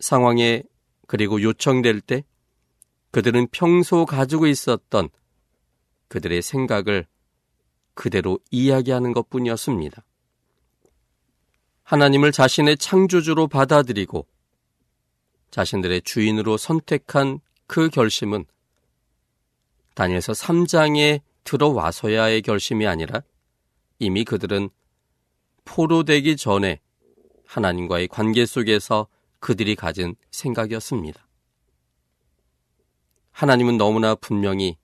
[0.00, 0.62] 상황에
[1.06, 2.22] 그리고 요청될 때
[3.18, 5.08] 그들은 평소 가지고 있었던
[6.06, 7.04] 그들의 생각을
[7.94, 10.04] 그대로 이야기하는 것 뿐이었습니다.
[11.82, 14.24] 하나님을 자신의 창조주로 받아들이고
[15.50, 18.44] 자신들의 주인으로 선택한 그 결심은
[19.94, 23.22] 다니엘서 3장의 들어와서야의 결심이 아니라
[23.98, 24.70] 이미 그들은
[25.64, 26.78] 포로되기 전에
[27.46, 29.08] 하나님과의 관계 속에서
[29.40, 31.27] 그들이 가진 생각이었습니다.
[33.38, 34.76] 하나님은 너무나 분명히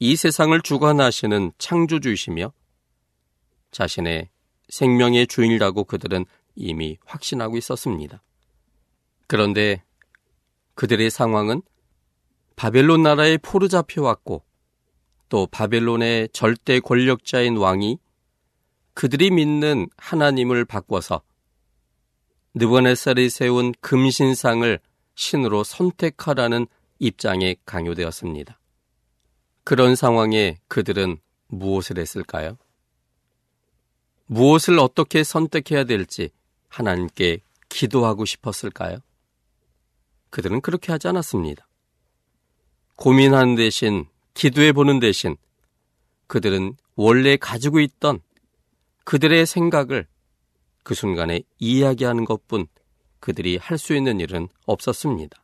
[0.00, 2.52] 이 세상을 주관하시는 창조주이시며
[3.70, 4.30] 자신의
[4.68, 8.20] 생명의 주인이라고 그들은 이미 확신하고 있었습니다.
[9.28, 9.84] 그런데
[10.74, 11.62] 그들의 상황은
[12.56, 14.42] 바벨론 나라의 포로 잡혀왔고
[15.28, 18.00] 또 바벨론의 절대 권력자인 왕이
[18.94, 21.22] 그들이 믿는 하나님을 바꿔서
[22.54, 24.80] 느부갓네살이 세운 금신상을
[25.14, 26.66] 신으로 선택하라는
[26.98, 28.58] 입장에 강요되었습니다.
[29.64, 32.58] 그런 상황에 그들은 무엇을 했을까요?
[34.26, 36.30] 무엇을 어떻게 선택해야 될지
[36.68, 38.98] 하나님께 기도하고 싶었을까요?
[40.30, 41.66] 그들은 그렇게 하지 않았습니다.
[42.96, 45.36] 고민하는 대신 기도해 보는 대신
[46.26, 48.20] 그들은 원래 가지고 있던
[49.04, 50.06] 그들의 생각을
[50.82, 52.66] 그 순간에 이야기하는 것 뿐
[53.20, 55.42] 그들이 할 수 있는 일은 없었습니다.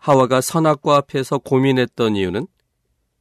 [0.00, 2.46] 하와가 선악과 앞에서 고민했던 이유는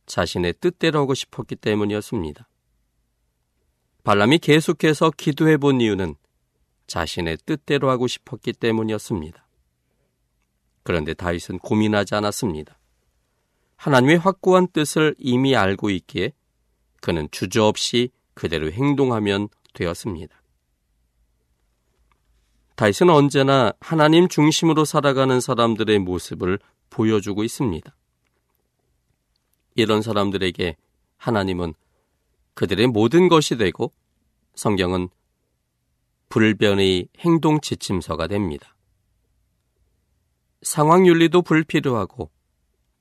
[0.05, 2.47] 자신의 뜻대로 하고 싶었기 때문이었습니다.
[4.03, 6.15] 발람이 계속해서 기도해 본 이유는
[6.87, 9.45] 자신의 뜻대로 하고 싶었기 때문이었습니다.
[10.83, 12.79] 그런데 다윗은 고민하지 않았습니다.
[13.75, 16.31] 하나님의 확고한 뜻을 이미 알고 있기에
[17.01, 20.41] 그는 주저없이 그대로 행동하면 되었습니다.
[22.77, 26.59] 다윗은 언제나 하나님 중심으로 살아가는 사람들의 모습을
[26.91, 27.95] 보여주고 있습니다.
[29.73, 30.77] 이런 사람들에게
[31.17, 31.73] 하나님은
[32.53, 33.93] 그들의 모든 것이 되고
[34.53, 35.09] 성경은
[36.29, 38.75] 불변의 행동 지침서가 됩니다.
[40.61, 42.29] 상황 윤리도 불필요하고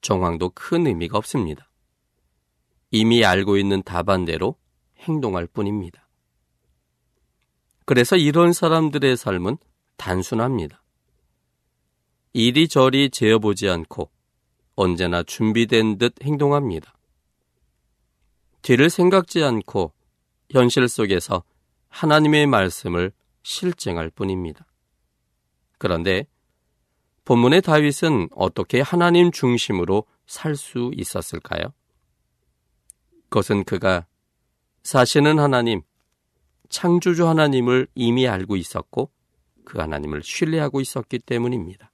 [0.01, 1.71] 정황도 큰 의미가 없습니다.
[2.91, 4.57] 이미 알고 있는 답안대로
[5.01, 6.09] 행동할 뿐입니다.
[7.85, 9.59] 그래서 이런 사람들의 삶은
[9.97, 10.83] 단순합니다.
[12.33, 14.11] 이리저리 재어보지 않고
[14.75, 16.95] 언제나 준비된 듯 행동합니다.
[18.63, 19.93] 뒤를 생각지 않고
[20.51, 21.45] 현실 속에서
[21.89, 24.67] 하나님의 말씀을 실증할 뿐입니다.
[25.79, 26.27] 그런데
[27.25, 31.73] 본문의 다윗은 어떻게 하나님 중심으로 살 수 있었을까요?
[33.29, 34.07] 그것은 그가
[34.83, 35.83] 사시는 하나님,
[36.69, 39.11] 창조주 하나님을 이미 알고 있었고
[39.67, 41.91] 그 하나님을 신뢰하고 있었기 때문입니다.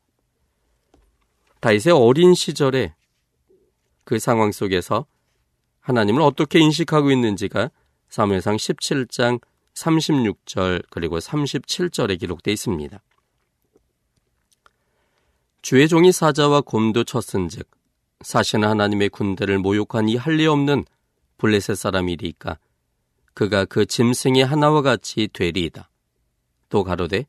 [1.61, 2.95] 다윗의 어린 시절에
[4.05, 5.07] 그 상황 속에서
[5.81, 7.71] 하나님을 어떻게 인식하고 있는지가
[8.09, 9.41] 사무엘상 17장
[9.75, 13.01] 36절 그리고 37절에 기록되어 있습니다.
[15.63, 17.69] 주의 종이 사자와 곰도 쳤은즉
[18.21, 20.85] 사시는 하나님의 군대를 모욕한 이 할리 없는
[21.39, 22.59] 블레셋 사람이리까
[23.35, 25.89] 그가 그 짐승의 하나와 같이 되리이다.
[26.69, 27.27] 또 가로되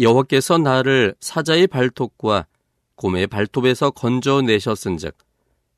[0.00, 2.46] 여호와께서 나를 사자의 발톱과
[2.94, 5.16] 곰의 발톱에서 건져내셨은즉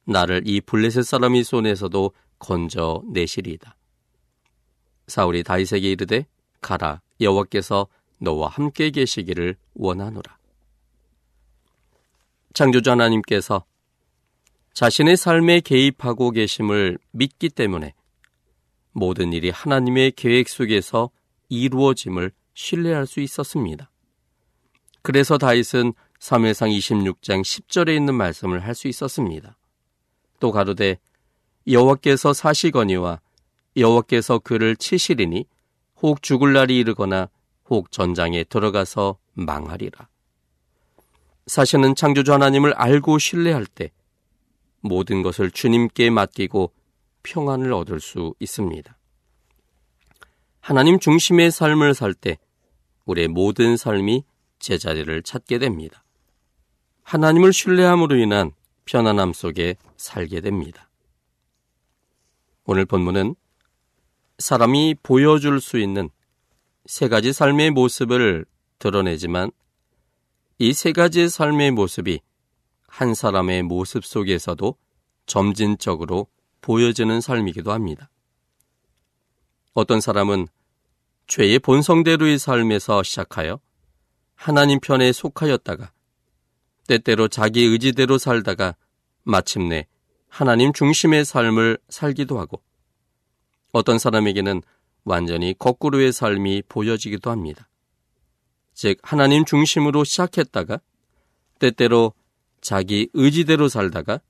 [0.05, 3.77] 나를 이 블레셋 사람의 손에서도 건져내시리이다.
[5.09, 6.27] 사울이 다윗에게 이르되
[6.61, 10.39] 가라 여호와께서 너와 함께 계시기를 원하노라.
[12.55, 13.65] 창조주 하나님께서
[14.73, 17.95] 자신의 삶에 개입하고 계심을 믿기 때문에
[18.93, 21.11] 모든 일이 하나님의 계획 속에서
[21.49, 23.92] 이루어짐을 신뢰할 수 있었습니다.
[25.03, 29.57] 그래서 다윗은 3회상 26장 10절에 있는 말씀을 할 수 있었습니다.
[30.41, 30.99] 또 가로되
[31.67, 33.21] 여호와께서 사시거니와
[33.77, 35.47] 여호와께서 그를 치시리니
[35.97, 37.29] 혹 죽을 날이 이르거나
[37.69, 40.09] 혹 전장에 들어가서 망하리라.
[41.47, 43.91] 사실은 창조주 하나님을 알고 신뢰할 때
[44.81, 46.73] 모든 것을 주님께 맡기고
[47.23, 48.97] 평안을 얻을 수 있습니다.
[50.61, 52.39] 하나님 중심의 삶을 살 때
[53.05, 54.25] 우리의 모든 삶이
[54.63, 56.03] 제자리를 찾게 됩니다.
[57.03, 58.53] 하나님을 신뢰함으로 인한
[58.87, 60.89] 편안함 속에 살게 됩니다.
[62.65, 63.35] 오늘 본문은
[64.39, 66.09] 사람이 보여줄 수 있는
[66.87, 68.47] 세 가지 삶의 모습을
[68.79, 69.51] 드러내지만
[70.59, 72.21] 이 세 가지의 삶의 모습이
[72.87, 74.77] 한 사람의 모습 속에서도
[75.27, 76.29] 점진적으로
[76.61, 78.11] 보여지는 삶이기도 합니다.
[79.75, 80.47] 어떤 사람은
[81.27, 83.59] 죄의 본성대로의 삶에서 시작하여
[84.43, 85.93] 하나님 편에 속하였다가
[86.89, 88.75] 때때로 자기 의지대로 살다가
[89.23, 89.87] 마침내
[90.27, 92.61] 하나님 중심의 삶을 살기도 하고
[93.71, 94.63] 어떤 사람에게는
[95.05, 97.69] 완전히 거꾸로의 삶이 보여지기도 합니다.
[98.75, 100.81] 즉, 하나님 중심으로 시작했다가
[101.61, 102.13] 때때로
[102.61, 104.21] 자기 의지대로 살다가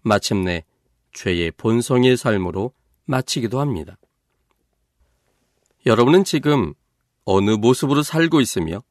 [0.00, 0.64] 마침내
[1.12, 2.72] 죄의 본성의 삶으로
[3.04, 3.98] 마치기도 합니다.
[5.84, 6.72] 여러분은 지금
[7.26, 8.82] 어느 모습으로 살고 있으며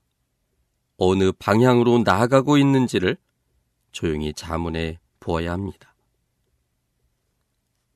[0.97, 3.17] 어느 방향으로 나아가고 있는지를
[3.91, 5.95] 조용히 자문해 보아야 합니다.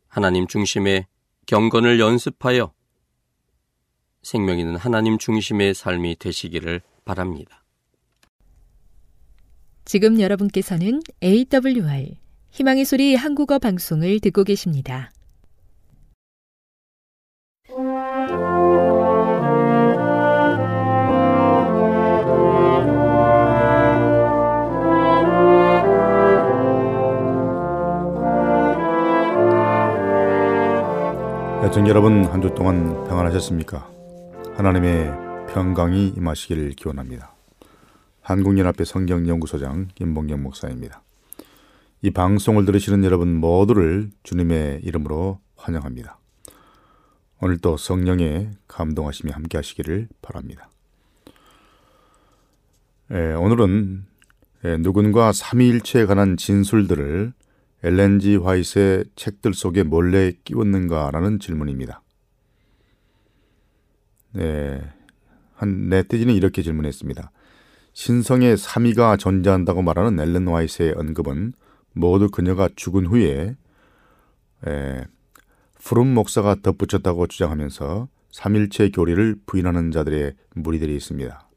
[0.07, 1.07] 하나님 중심의
[1.45, 2.73] 경건을 연습하여
[4.23, 7.63] 생명 있는 하나님 중심의 삶이 되시기를 바랍니다.
[9.85, 12.15] 지금 여러분께서는 AWR
[12.51, 15.11] 희망의 소리 한국어 방송을 듣고 계십니다.
[31.63, 33.87] 애청 여러분 한 주 동안 평안하셨습니까?
[34.55, 35.11] 하나님의
[35.53, 37.35] 평강이 임하시기를 기원합니다.
[38.21, 41.03] 한국연합회 성경연구소장 김봉경 목사입니다.
[42.01, 46.17] 이 방송을 들으시는 여러분 모두를 주님의 이름으로 환영합니다.
[47.41, 50.69] 오늘도 성령의 감동하심이 함께 하시기를 바랍니다.
[53.11, 54.05] 에, 오늘은
[54.63, 57.33] 에, 누군가 삼위일체에 관한 진술들을
[57.83, 62.01] 엘렌지 화이트의 책들 속에 몰래 끼웠는가라는 질문입니다.
[64.33, 64.81] 네,
[65.55, 67.31] 한 네티즌이 이렇게 질문했습니다.
[67.93, 71.53] 신성의 3위가 존재한다고 말하는 엘렌 화이트의 언급은
[71.93, 73.55] 모두 그녀가 죽은 후에
[74.67, 75.03] 에,
[75.75, 81.49] 푸른 목사가 덧붙였다고 주장하면서 삼일체 교리를 부인하는 자들의 무리들이 있습니다.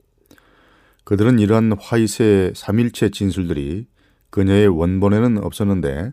[1.04, 3.86] 그들은 이러한 화이트의 삼일체 진술들이
[4.34, 6.12] 그녀의 원본에는 없었는데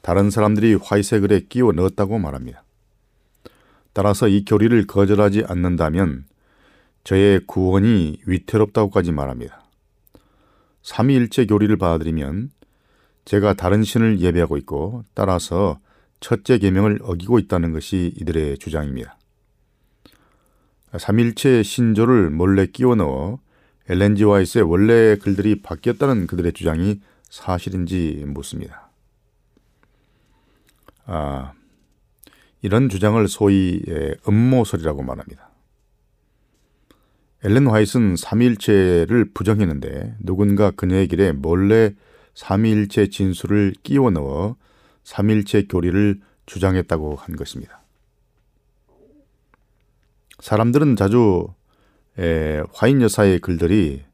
[0.00, 2.62] 다른 사람들이 화이세 글에 끼워 넣었다고 말합니다.
[3.92, 6.26] 따라서 이 교리를 거절하지 않는다면
[7.02, 9.64] 저의 구원이 위태롭다고까지 말합니다.
[10.82, 12.50] 삼위일체 교리를 받아들이면
[13.24, 15.80] 제가 다른 신을 예배하고 있고 따라서
[16.20, 19.18] 첫째 계명을 어기고 있다는 것이 이들의 주장입니다.
[20.96, 23.40] 삼일체 신조를 몰래 끼워 넣어
[23.88, 28.90] 엘렌지 와이스의 원래 글들이 바뀌었다는 그들의 주장이 사실인지 묻습니다.
[31.06, 31.52] 아,
[32.62, 33.82] 이런 주장을 소위
[34.26, 35.48] 음모설이라고 말합니다.
[37.44, 41.94] 엘렌 화이트는 삼위일체를 부정했는데 누군가 그녀의 길에 몰래
[42.34, 44.56] 삼위일체 진술을 끼워 넣어
[45.04, 47.82] 삼위일체 교리를 주장했다고 한 것입니다.
[50.40, 51.48] 사람들은 자주
[52.18, 54.04] 에, 화인 여사의 글들이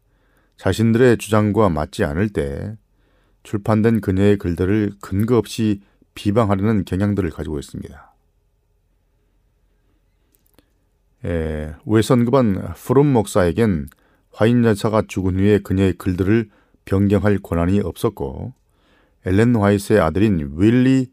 [0.57, 2.77] 자신들의 주장과 맞지 않을 때
[3.45, 5.81] 출판된 그녀의 글들을 근거 없이
[6.15, 8.15] 비방하려는 경향들을 가지고 있습니다.
[11.27, 13.89] 에, 외선급한 프롬 목사에겐
[14.33, 16.51] 화인 여사가 죽은 후에 그녀의 글들을
[16.85, 18.53] 변경할 권한이 없었고
[19.25, 21.11] 엘렌 화이트의 아들인 윌리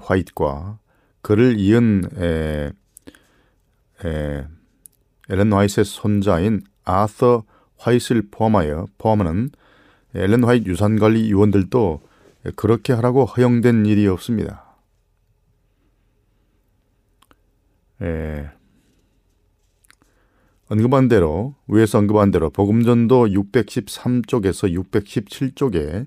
[0.00, 0.78] 화이트과
[1.20, 2.72] 그를 이은 에,
[4.04, 4.46] 에,
[5.28, 7.44] 엘렌 화이트의 손자인 아서
[7.76, 9.50] 화이트를 포함하여 포함하는
[10.14, 12.02] 엘렌 화이트 유산관리 위원들도
[12.56, 14.76] 그렇게 하라고 허용된 일이 없습니다.
[18.02, 18.50] 에,
[20.68, 26.06] 언급한 대로 위에서 언급한 대로 복음전도 613쪽에서 617쪽에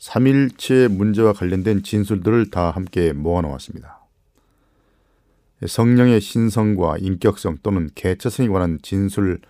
[0.00, 4.00] 3일체 문제와 관련된 진술들을 다 함께 모아놓았습니다.
[5.66, 9.40] 성령의 신성과 인격성 또는 개체성에 관한 진술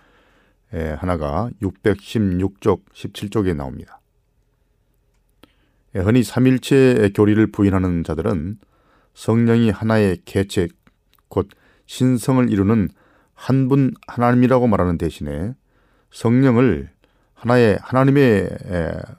[0.97, 3.99] 하나가 616쪽, 17쪽에 나옵니다.
[5.93, 8.59] 흔히 삼일체의 교리를 부인하는 자들은
[9.13, 10.69] 성령이 하나의 개체,
[11.27, 11.49] 곧
[11.85, 12.89] 신성을 이루는
[13.33, 15.55] 한 분 하나님이라고 말하는 대신에
[16.11, 16.89] 성령을
[17.33, 18.49] 하나의 하나님의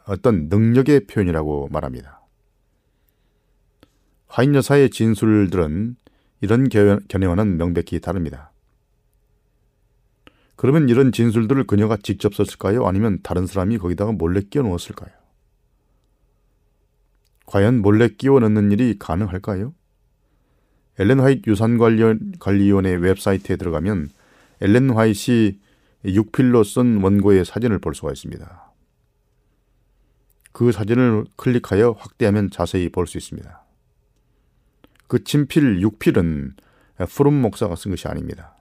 [0.06, 2.20] 어떤 능력의 표현이라고 말합니다.
[4.28, 5.96] 화인 여사의 진술들은
[6.40, 8.51] 이런 견해와는 명백히 다릅니다.
[10.56, 12.86] 그러면 이런 진술들을 그녀가 직접 썼을까요?
[12.86, 15.10] 아니면 다른 사람이 거기다가 몰래 끼워 넣었을까요?
[17.46, 19.74] 과연 몰래 끼워 넣는 일이 가능할까요?
[20.98, 24.10] 엘렌 화이트 유산관리위원회 웹사이트에 들어가면
[24.60, 25.58] 엘렌 화이트이
[26.04, 28.72] 6필로 쓴 원고의 사진을 볼 수가 있습니다.
[30.52, 33.62] 그 사진을 클릭하여 확대하면 자세히 볼 수 있습니다.
[35.08, 36.52] 그 친필 6필은
[37.08, 38.56] 프롬 목사가 쓴 것이 아닙니다.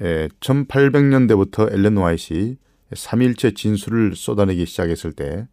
[0.00, 2.56] 1800년대부터 엘렌 화이트이
[2.92, 5.48] 3일째 진술을 쏟아내기 시작했을 때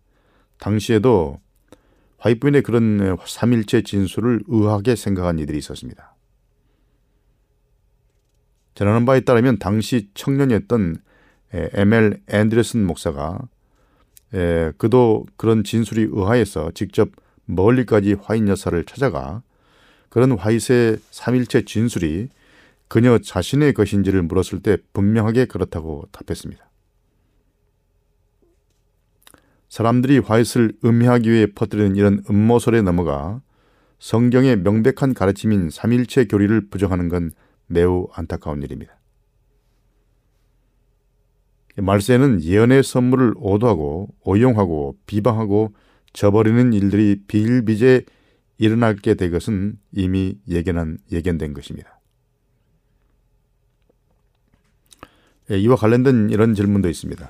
[0.60, 1.42] 당시에도
[2.18, 6.16] 화이트부인의 그런 3일째 진술을 의하게 생각한 이들이 있었습니다.
[8.74, 10.98] 전하는 바에 따르면 당시 청년이었던
[11.54, 12.22] M.L.
[12.28, 13.40] 앤드레슨 목사가
[14.78, 17.10] 그도 그런 진술이 의하여서 직접
[17.46, 19.44] 멀리까지 화인 여사를 찾아가
[20.10, 22.30] 그런 화이트의 삼일체 진술이
[22.88, 26.70] 그녀 자신의 것인지를 물었을 때 분명하게 그렇다고 답했습니다.
[29.70, 33.42] 사람들이 화이트를 음해하기 위해 퍼뜨리는 이런 음모설에 넘어가
[34.00, 37.32] 성경의 명백한 가르침인 삼일체 교리를 부정하는 건
[37.68, 39.00] 매우 안타까운 일입니다.
[41.78, 45.74] 말세는 예언의 선물을 오도하고 오용하고 비방하고
[46.14, 48.04] 저버리는 일들이 비일비재
[48.58, 51.95] 일어나게 될 것은 이미 예견한 예견된 것입니다.
[55.50, 57.30] 이와 관련된 이런 질문도 있습니다.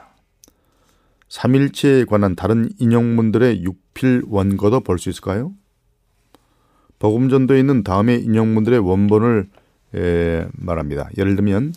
[1.28, 5.53] 삼일체에 관한 다른 인용문들의 육필 원고도 볼 수 있을까요?
[6.99, 9.49] 복음전도에 있는 다음의 인용문들의 원본을
[9.95, 11.09] 에, 말합니다.
[11.18, 11.74] 예를 들면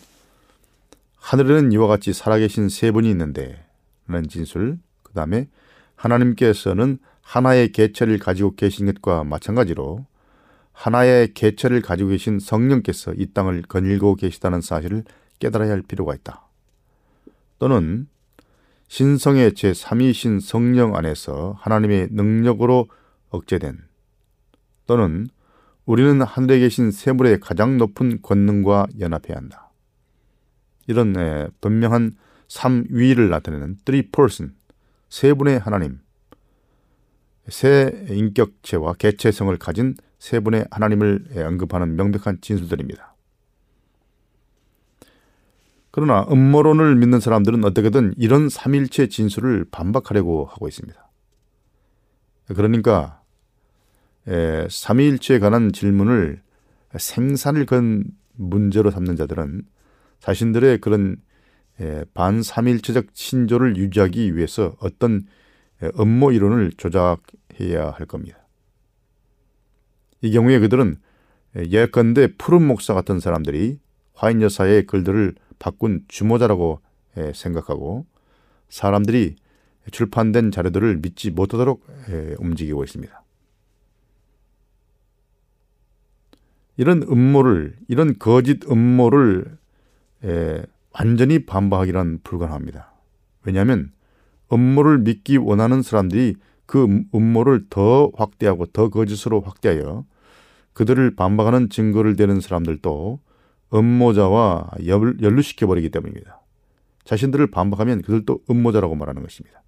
[1.17, 3.63] 하늘에는 이와 같이 살아계신 세 분이 있는데
[4.07, 5.47] 라는 진술 그 다음에
[5.95, 10.05] 하나님께서는 하나의 개체를 가지고 계신 것과 마찬가지로
[10.71, 15.03] 하나의 개체를 가지고 계신 성령께서 이 땅을 거닐고 계시다는 사실을
[15.39, 16.47] 깨달아야 할 필요가 있다.
[17.57, 18.07] 또는
[18.87, 22.87] 신성의 제3위신 성령 안에서 하나님의 능력으로
[23.29, 23.77] 억제된
[24.87, 25.27] 또는
[25.85, 29.71] 우리는 하늘에 계신 세물의 가장 높은 권능과 연합해야 한다.
[30.87, 31.13] 이런
[31.61, 32.17] 분명한
[32.47, 34.55] 삼위를 나타내는 three person,
[35.09, 35.99] 세 분의 하나님,
[37.47, 43.08] 세 인격체와 개체성을 가진 세 분의 하나님을 언급하는 명백한 진술들입니다.
[45.99, 51.11] 그러나 음모론을 믿는 사람들은 어떻게든 이런 삼일체 진술을 반박하려고 하고 있습니다.
[52.55, 53.21] 그러니까
[54.69, 56.41] 삼위일체에 관한 질문을
[56.97, 59.63] 생산을 건 문제로 삼는 자들은
[60.19, 61.17] 자신들의 그런
[62.13, 65.23] 반삼일체적 신조를 유지하기 위해서 어떤
[65.99, 68.37] 음모 이론을 조작해야 할 겁니다.
[70.21, 70.95] 이 경우에 그들은
[71.57, 73.79] 예컨대 푸른 목사 같은 사람들이
[74.13, 76.79] 화인 여사의 글들을 바꾼 주모자라고
[77.33, 78.05] 생각하고
[78.69, 79.35] 사람들이
[79.91, 81.85] 출판된 자료들을 믿지 못하도록
[82.39, 83.23] 움직이고 있습니다.
[86.77, 89.57] 이런 음모를 이런 거짓 음모를
[90.91, 92.93] 완전히 반박하기란 불가능합니다.
[93.43, 93.91] 왜냐하면
[94.51, 96.35] 음모를 믿기 원하는 사람들이
[96.65, 100.05] 그 음, 음모를 더 확대하고 더 거짓으로 확대하여
[100.73, 103.19] 그들을 반박하는 증거를 대는 사람들도
[103.73, 106.41] 음모자와 연루시켜 버리기 때문입니다.
[107.03, 109.63] 자신들을 반박하면 그들도 음모자라고 말하는 것입니다.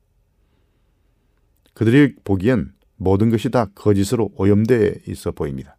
[1.74, 5.78] 그들이 보기엔 모든 것이 다 거짓으로 오염되어 있어 보입니다.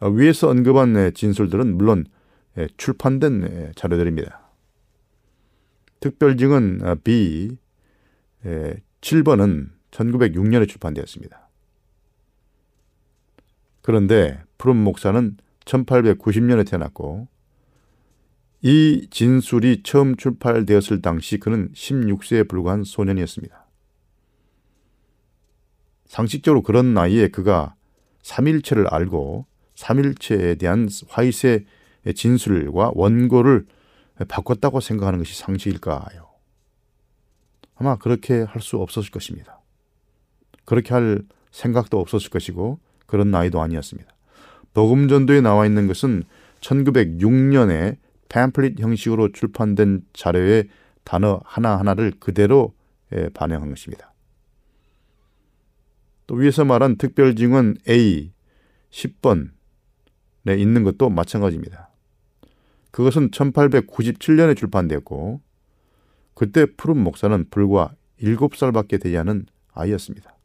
[0.00, 2.06] 위에서 언급한 진술들은 물론
[2.76, 4.40] 출판된 자료들입니다.
[6.00, 7.56] 특별증은 B
[9.00, 11.48] 7번은 1906년에 출판되었습니다.
[13.80, 17.26] 그런데 푸른 목사는 1890년에 태어났고
[18.60, 23.66] 이 진술이 처음 출판되었을 당시 그는 16세에 불과한 소년이었습니다.
[26.06, 27.74] 상식적으로 그런 나이에 그가
[28.22, 31.64] 삼일체를 알고 삼일체에 대한 화이세
[32.14, 33.66] 진술과 원고를
[34.28, 36.28] 바꿨다고 생각하는 것이 상식일까요?
[37.74, 39.60] 아마 그렇게 할 수 없었을 것입니다.
[40.64, 44.11] 그렇게 할 생각도 없었을 것이고 그런 나이도 아니었습니다.
[44.74, 46.24] 복음전도에 나와 있는 것은
[46.60, 47.98] 1906년에
[48.28, 50.68] 팸플릿 형식으로 출판된 자료의
[51.04, 52.72] 단어 하나하나를 그대로
[53.34, 54.14] 반영한 것입니다.
[56.26, 58.32] 또 위에서 말한 특별 증언 A
[58.90, 59.50] 10번에
[60.56, 61.90] 있는 것도 마찬가지입니다.
[62.90, 65.40] 그것은 1897년에 출판되었고
[66.34, 70.36] 그때 푸른 목사는 불과 7살밖에 되지 않은 아이였습니다.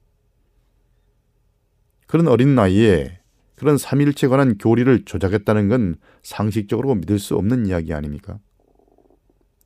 [2.08, 3.17] 그런 어린 나이에
[3.58, 8.40] 그런 삼일체 관한 교리를 조작했다는 건 상식적으로 믿을 수 없는 이야기 아닙니까?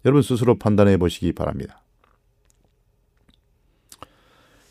[0.05, 1.83] 여러분 스스로 판단해 보시기 바랍니다.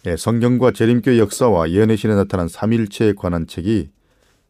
[0.06, 3.90] 예, 성경과 재림교 역사와 예언의 신에 나타난 삼일체에 관한 책이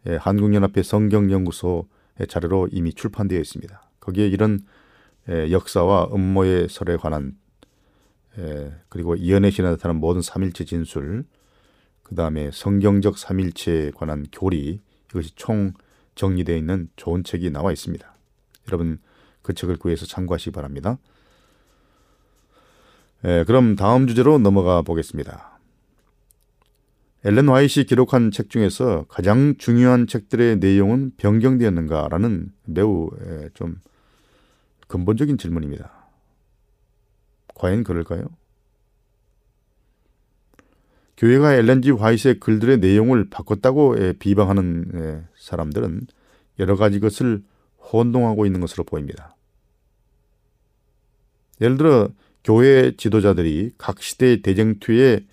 [0.06, 1.88] 예, 한국연합회 성경연구소
[2.28, 3.82] 자료로 이미 출판되어 있습니다.
[3.98, 4.60] 거기에 이런
[5.28, 7.36] 예, 역사와 음모의 설에 관한
[8.38, 11.24] 예, 그리고 예언의 신에 나타난 모든 삼일체 진술
[12.10, 14.80] 그 다음에 성경적 삼일체에 관한 교리
[15.10, 15.72] 이것이 총
[16.16, 18.14] 정리되어 있는 좋은 책이 나와 있습니다.
[18.66, 18.98] 여러분
[19.42, 20.98] 그 책을 구해서 참고하시기 바랍니다.
[23.24, 25.60] 예, 그럼 다음 주제로 넘어가 보겠습니다.
[27.24, 33.80] 엘렌 화이시 기록한 책 중에서 가장 중요한 책들의 내용은 변경되었는가라는 매우 예, 좀
[34.88, 35.92] 근본적인 질문입니다.
[37.54, 38.39] 과연 그럴까요?
[41.20, 46.06] 교회가 엘렌 지 화이트의 글들의 내용을 바꿨다고 예, 비방하는 예, 사람들은
[46.58, 47.42] 여러 가지 것을
[47.92, 49.36] 혼동하고 있는 것으로 보입니다.
[51.60, 52.08] 예를 들어
[52.42, 55.26] 교회 지도자들이 각 시대의 대쟁투의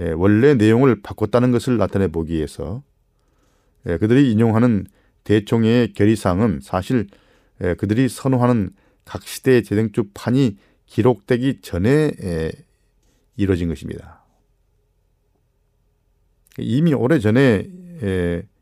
[0.00, 2.82] 예, 원래 내용을 바꿨다는 것을 나타내 보기 위해서
[3.84, 4.86] 그들이 인용하는
[5.22, 7.06] 대총회의 결의사항은 사실
[7.78, 8.70] 그들이 선호하는
[9.04, 12.10] 각 시대의 대쟁투 판이 기록되기 전에
[13.36, 14.17] 이루어진 것입니다.
[16.58, 17.68] 이미 오래 전에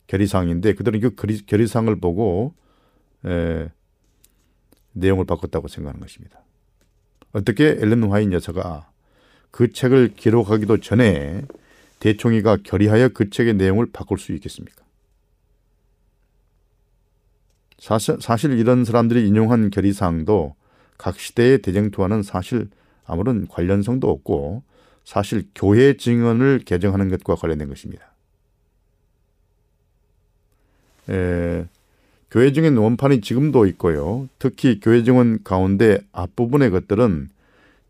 [0.07, 1.15] 결의사항인데 그들은 그
[1.47, 2.55] 결의사항을 보고
[3.25, 3.69] 에,
[4.93, 6.41] 내용을 바꿨다고 생각하는 것입니다.
[7.33, 8.91] 어떻게 엘렌 화인 여사가
[9.51, 11.43] 그 책을 기록하기도 전에
[12.01, 14.85] 대총회가 결의하여 그 책의 내용을 바꿀 수 있겠습니까?
[17.79, 20.55] 사실, 사실 이런 사람들이 인용한 결의사항도
[20.97, 22.69] 각 시대의 대쟁투와는 사실
[23.05, 24.63] 아무런 관련성도 없고
[25.07, 28.13] 사실 교회 증언을 개정하는 것과 관련된 것입니다.
[31.09, 31.65] 에,
[32.29, 34.29] 교회 증언 원판이 지금도 있고요.
[34.41, 37.29] 특히 교회 증언 가운데 앞부분의 것들은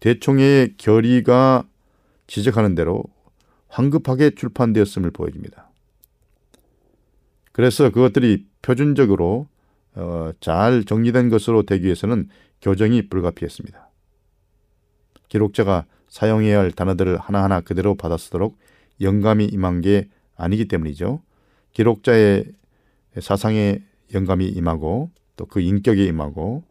[0.01, 1.67] 대총회의 결의가
[2.27, 3.03] 지적하는 대로
[3.69, 5.71] 황급하게 출판되었음을 보여줍니다.
[7.53, 9.49] 그래서 그것들이 표준적으로
[9.95, 12.29] 어, 잘 정리된 것으로 되기 위해서는
[12.61, 13.89] 교정이 불가피했습니다.
[15.31, 18.59] 기록자가 사용해야 할 단어들을 하나하나 그대로 받아 쓰도록
[19.01, 21.21] 영감이 임한 게 아니기 때문이죠.
[21.73, 22.45] 기록자의
[23.21, 23.83] 사상에
[24.15, 26.65] 영감이 임하고 또 그 인격이 임하고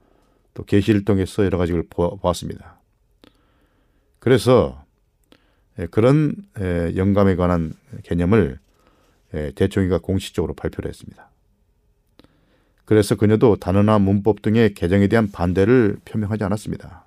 [0.56, 2.80] 또 계시를 통해서 여러 가지를 보았습니다.
[4.20, 4.84] 그래서
[5.92, 6.36] 그런
[6.96, 7.74] 영감에 관한
[8.04, 8.60] 개념을
[9.54, 11.30] 대총회가 공식적으로 발표를 했습니다.
[12.86, 17.06] 그래서 그녀도 단어나 문법 등의 개정에 대한 반대를 표명하지 않았습니다.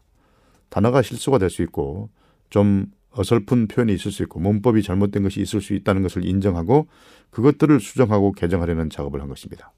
[0.68, 2.11] 단어가 실수가 될 수 있고
[2.51, 6.88] 좀 어설픈 표현이 있을 수 있고 문법이 잘못된 것이 있을 수 있다는 것을 인정하고
[7.30, 9.72] 그것들을 수정하고 개정하려는 작업을 한 것입니다.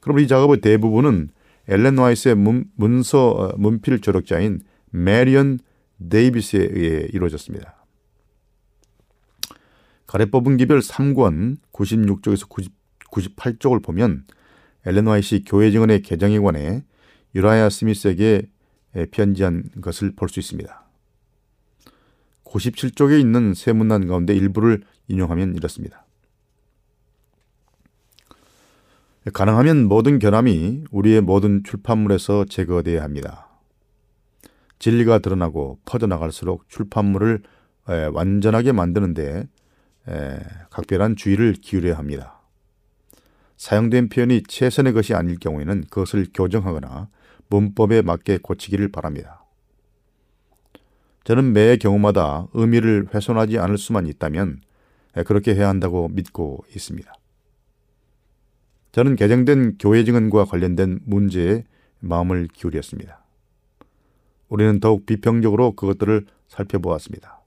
[0.00, 1.30] 그럼 이 작업의 대부분은
[1.68, 4.60] 엘렌 화잇의 문, 문서 어, 문필 조력자인
[4.90, 5.58] 메리언
[6.10, 7.86] 데이비스에 의해 이루어졌습니다.
[10.06, 12.72] 가려 뽑은 기별 3권 96쪽에서 90,
[13.10, 14.24] 98쪽을 보면
[14.84, 16.84] 엘렌 화잇이 교회 증언의 개정에 관해
[17.34, 18.48] 유라이아 스미스에게
[19.10, 20.85] 편지한 것을 볼 수 있습니다.
[22.56, 26.06] 97쪽에 있는 세 문단 가운데 일부를 인용하면 이렇습니다.
[29.32, 33.48] 가능하면 모든 결함이 우리의 모든 출판물에서 제거되어야 합니다.
[34.78, 37.42] 진리가 드러나고 퍼져나갈수록 출판물을
[38.12, 39.48] 완전하게 만드는데
[40.70, 42.40] 각별한 주의를 기울여야 합니다.
[43.56, 47.08] 사용된 표현이 최선의 것이 아닐 경우에는 그것을 교정하거나
[47.48, 49.45] 문법에 맞게 고치기를 바랍니다.
[51.26, 54.60] 저는 매 경우마다 의미를 훼손하지 않을 수만 있다면
[55.26, 57.12] 그렇게 해야 한다고 믿고 있습니다.
[58.92, 61.64] 저는 개정된 교회 증언과 관련된 문제에
[61.98, 63.24] 마음을 기울였습니다.
[64.48, 67.40] 우리는 더욱 비평적으로 그것들을 살펴보았습니다.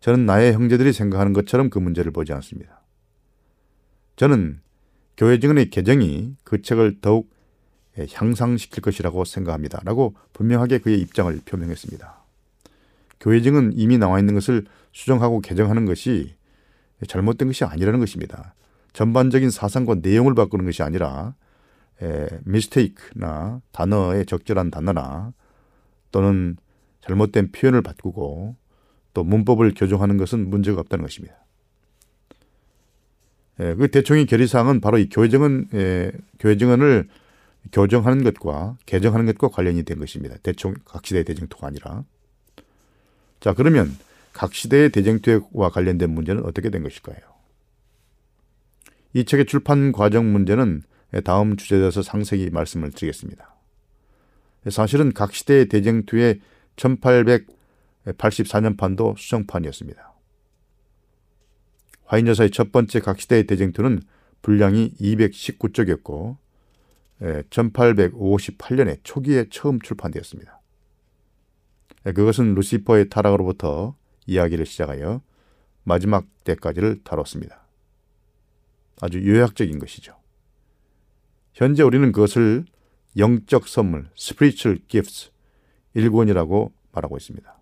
[0.00, 2.80] 저는 나의 형제들이 생각하는 것처럼 그 문제를 보지 않습니다.
[4.16, 4.62] 저는
[5.18, 7.30] 교회 증언의 개정이 그 책을 더욱
[8.10, 9.82] 향상시킬 것이라고 생각합니다.
[9.84, 12.23] 라고 분명하게 그의 입장을 표명했습니다.
[13.24, 16.34] 교회 증은 이미 나와 있는 것을 수정하고 개정하는 것이
[17.08, 18.54] 잘못된 것이 아니라는 것입니다.
[18.92, 21.34] 전반적인 사상과 내용을 바꾸는 것이 아니라
[22.02, 25.32] 에, 미스테이크나 단어의 적절한 단어나
[26.12, 26.58] 또는
[27.00, 28.56] 잘못된 표현을 바꾸고
[29.14, 31.34] 또 문법을 교정하는 것은 문제가 없다는 것입니다.
[33.60, 37.08] 예, 그 대총의 결의사항은 바로 이 교정은 예, 교정을
[37.72, 40.36] 교정하는 것과 개정하는 것과 관련이 된 것입니다.
[40.42, 42.04] 대총 각 시대의 대쟁투가 아니라.
[43.44, 43.94] 자 그러면
[44.32, 47.18] 각 시대의 대쟁투와 관련된 문제는 어떻게 된 것일까요?
[49.12, 50.82] 이 책의 출판 과정 문제는
[51.24, 53.54] 다음 주제에 대해서 상세히 말씀을 드리겠습니다.
[54.70, 56.40] 사실은 각 시대의 대쟁투의
[56.76, 60.14] 1884년판도 수정판이었습니다.
[62.06, 64.00] 화인 여사의 첫 번째 각 시대의 대쟁투는
[64.40, 66.38] 분량이 219쪽이었고
[67.50, 70.62] 1858년에 초기에 처음 출판되었습니다.
[72.06, 73.96] 예, 그것은 루시퍼의 타락으로부터
[74.26, 75.22] 이야기를 시작하여
[75.84, 77.66] 마지막 때까지를 다뤘습니다.
[79.00, 80.16] 아주 요약적인 것이죠.
[81.52, 82.64] 현재 우리는 그것을
[83.16, 85.30] 영적 선물, spiritual gifts,
[85.94, 87.54] 일권이라고 말하고 있습니다.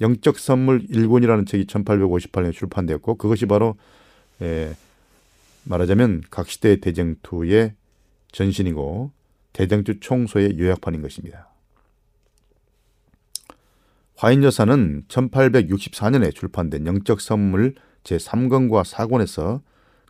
[0.00, 3.76] 영적 선물 일권이라는 책이 1858년에 출판되었고 그것이 바로
[4.42, 4.74] 에,
[5.64, 7.74] 말하자면 각 시대 대쟁투의
[8.32, 9.10] 전신이고
[9.54, 11.48] 대쟁투 총소의 요약판인 것입니다.
[14.16, 19.60] 화인 여사는 1864년에 출판된 영적 선물 제3권과 4권에서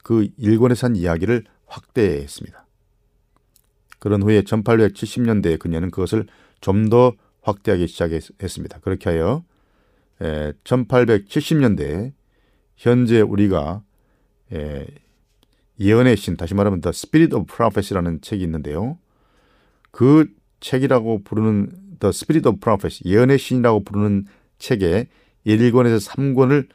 [0.03, 2.67] 그 1권에서 한 이야기를 확대했습니다.
[3.99, 6.27] 그런 후에 1870년대에 그녀는 그것을
[6.61, 8.81] 좀 더 확대하기 시작했습니다.
[8.81, 9.45] 그렇게 하여
[10.19, 12.13] 1870년대에
[12.77, 13.83] 현재 우리가
[15.79, 18.99] 예언의 신, 다시 말하면 The Spirit of Prophecy라는 책이 있는데요.
[19.91, 20.29] 그
[20.61, 24.27] 책이라고 부르는 The Spirit of Prophecy, 예언의 신이라고 부르는
[24.59, 25.09] 책에
[25.47, 26.69] 1권에서 3권을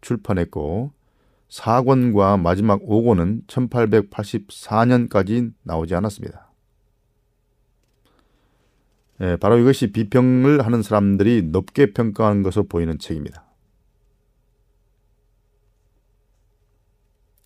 [0.00, 0.92] 출판했고
[1.48, 6.50] 4권과 마지막 5권은 1884년까지 나오지 않았습니다.
[9.22, 13.44] 예, 바로 이것이 비평을 하는 사람들이 높게 평가하는 것으로 보이는 책입니다.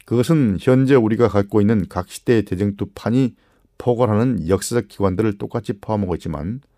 [0.05, 3.37] 그것은 현재 우리가 갖고 있는 각 시대의 대쟁투판이
[3.79, 6.70] 포괄하는 역사적 기관들을 똑같이 포함하고 있지만 예,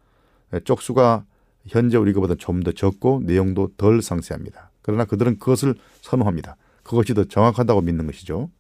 [0.61, 1.25] 쪽수가
[1.67, 4.71] 현재 우리가 보다 좀 더 적고 내용도 덜 상세합니다.
[4.83, 6.57] 그러나 그들은 그것을 선호합니다.
[6.83, 8.51] 그것이 더 정확하다고 믿는 것이죠.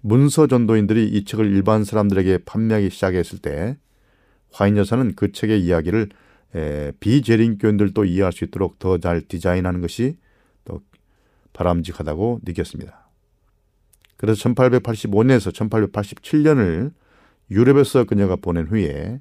[0.00, 3.76] 문서 전도인들이 이 책을 일반 사람들에게 판매하기 시작했을 때
[4.52, 6.10] 화인 여사는 그 책의 이야기를
[7.00, 10.16] 비재림교인들도 이해할 수 있도록 더 잘 디자인하는 것이
[10.64, 10.80] 더
[11.52, 13.08] 바람직하다고 느꼈습니다.
[14.16, 16.92] 그래서 1885년에서 1887년을
[17.50, 19.20] 유럽에서 그녀가 보낸 후에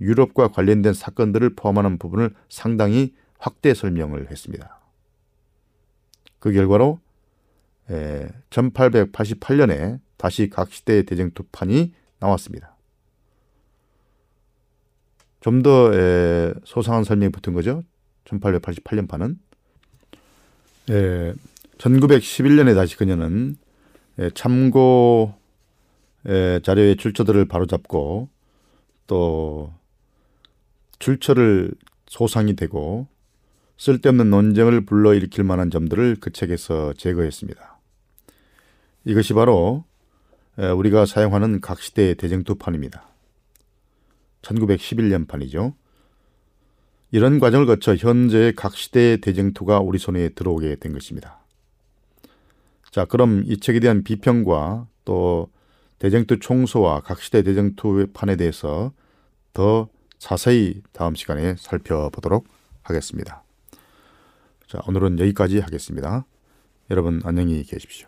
[0.00, 4.80] 유럽과 관련된 사건들을 포함하는 부분을 상당히 확대 설명을 했습니다.
[6.38, 7.00] 그 결과로
[8.50, 12.76] 1888년에 다시 각 시대의 대쟁 투판이 나왔습니다.
[15.40, 15.90] 좀 더
[16.64, 17.82] 소상한 설명이 붙은 거죠.
[18.24, 19.38] 1888년 판은.
[21.78, 23.56] 1911년에 다시 그녀는
[24.34, 25.34] 참고
[26.62, 28.28] 자료의 출처들을 바로잡고
[29.06, 29.72] 또
[30.98, 31.72] 출처를
[32.06, 33.06] 소상이 되고
[33.76, 37.78] 쓸데없는 논쟁을 불러일으킬 만한 점들을 그 책에서 제거했습니다.
[39.04, 39.84] 이것이 바로
[40.76, 43.06] 우리가 사용하는 각 시대의 대쟁투판입니다.
[44.42, 45.74] 1911년 판이죠.
[47.10, 51.38] 이런 과정을 거쳐 현재의 각 시대의 대쟁투가 우리 손에 들어오게 된 것입니다.
[52.90, 55.50] 자, 그럼 이 책에 대한 비평과 또
[55.98, 58.92] 대쟁투 총소와 각 시대 대쟁투 판에 대해서
[59.52, 59.88] 더
[60.18, 62.46] 자세히 다음 시간에 살펴보도록
[62.82, 63.42] 하겠습니다.
[64.66, 66.26] 자, 오늘은 여기까지 하겠습니다.
[66.90, 68.07] 여러분 안녕히 계십시오.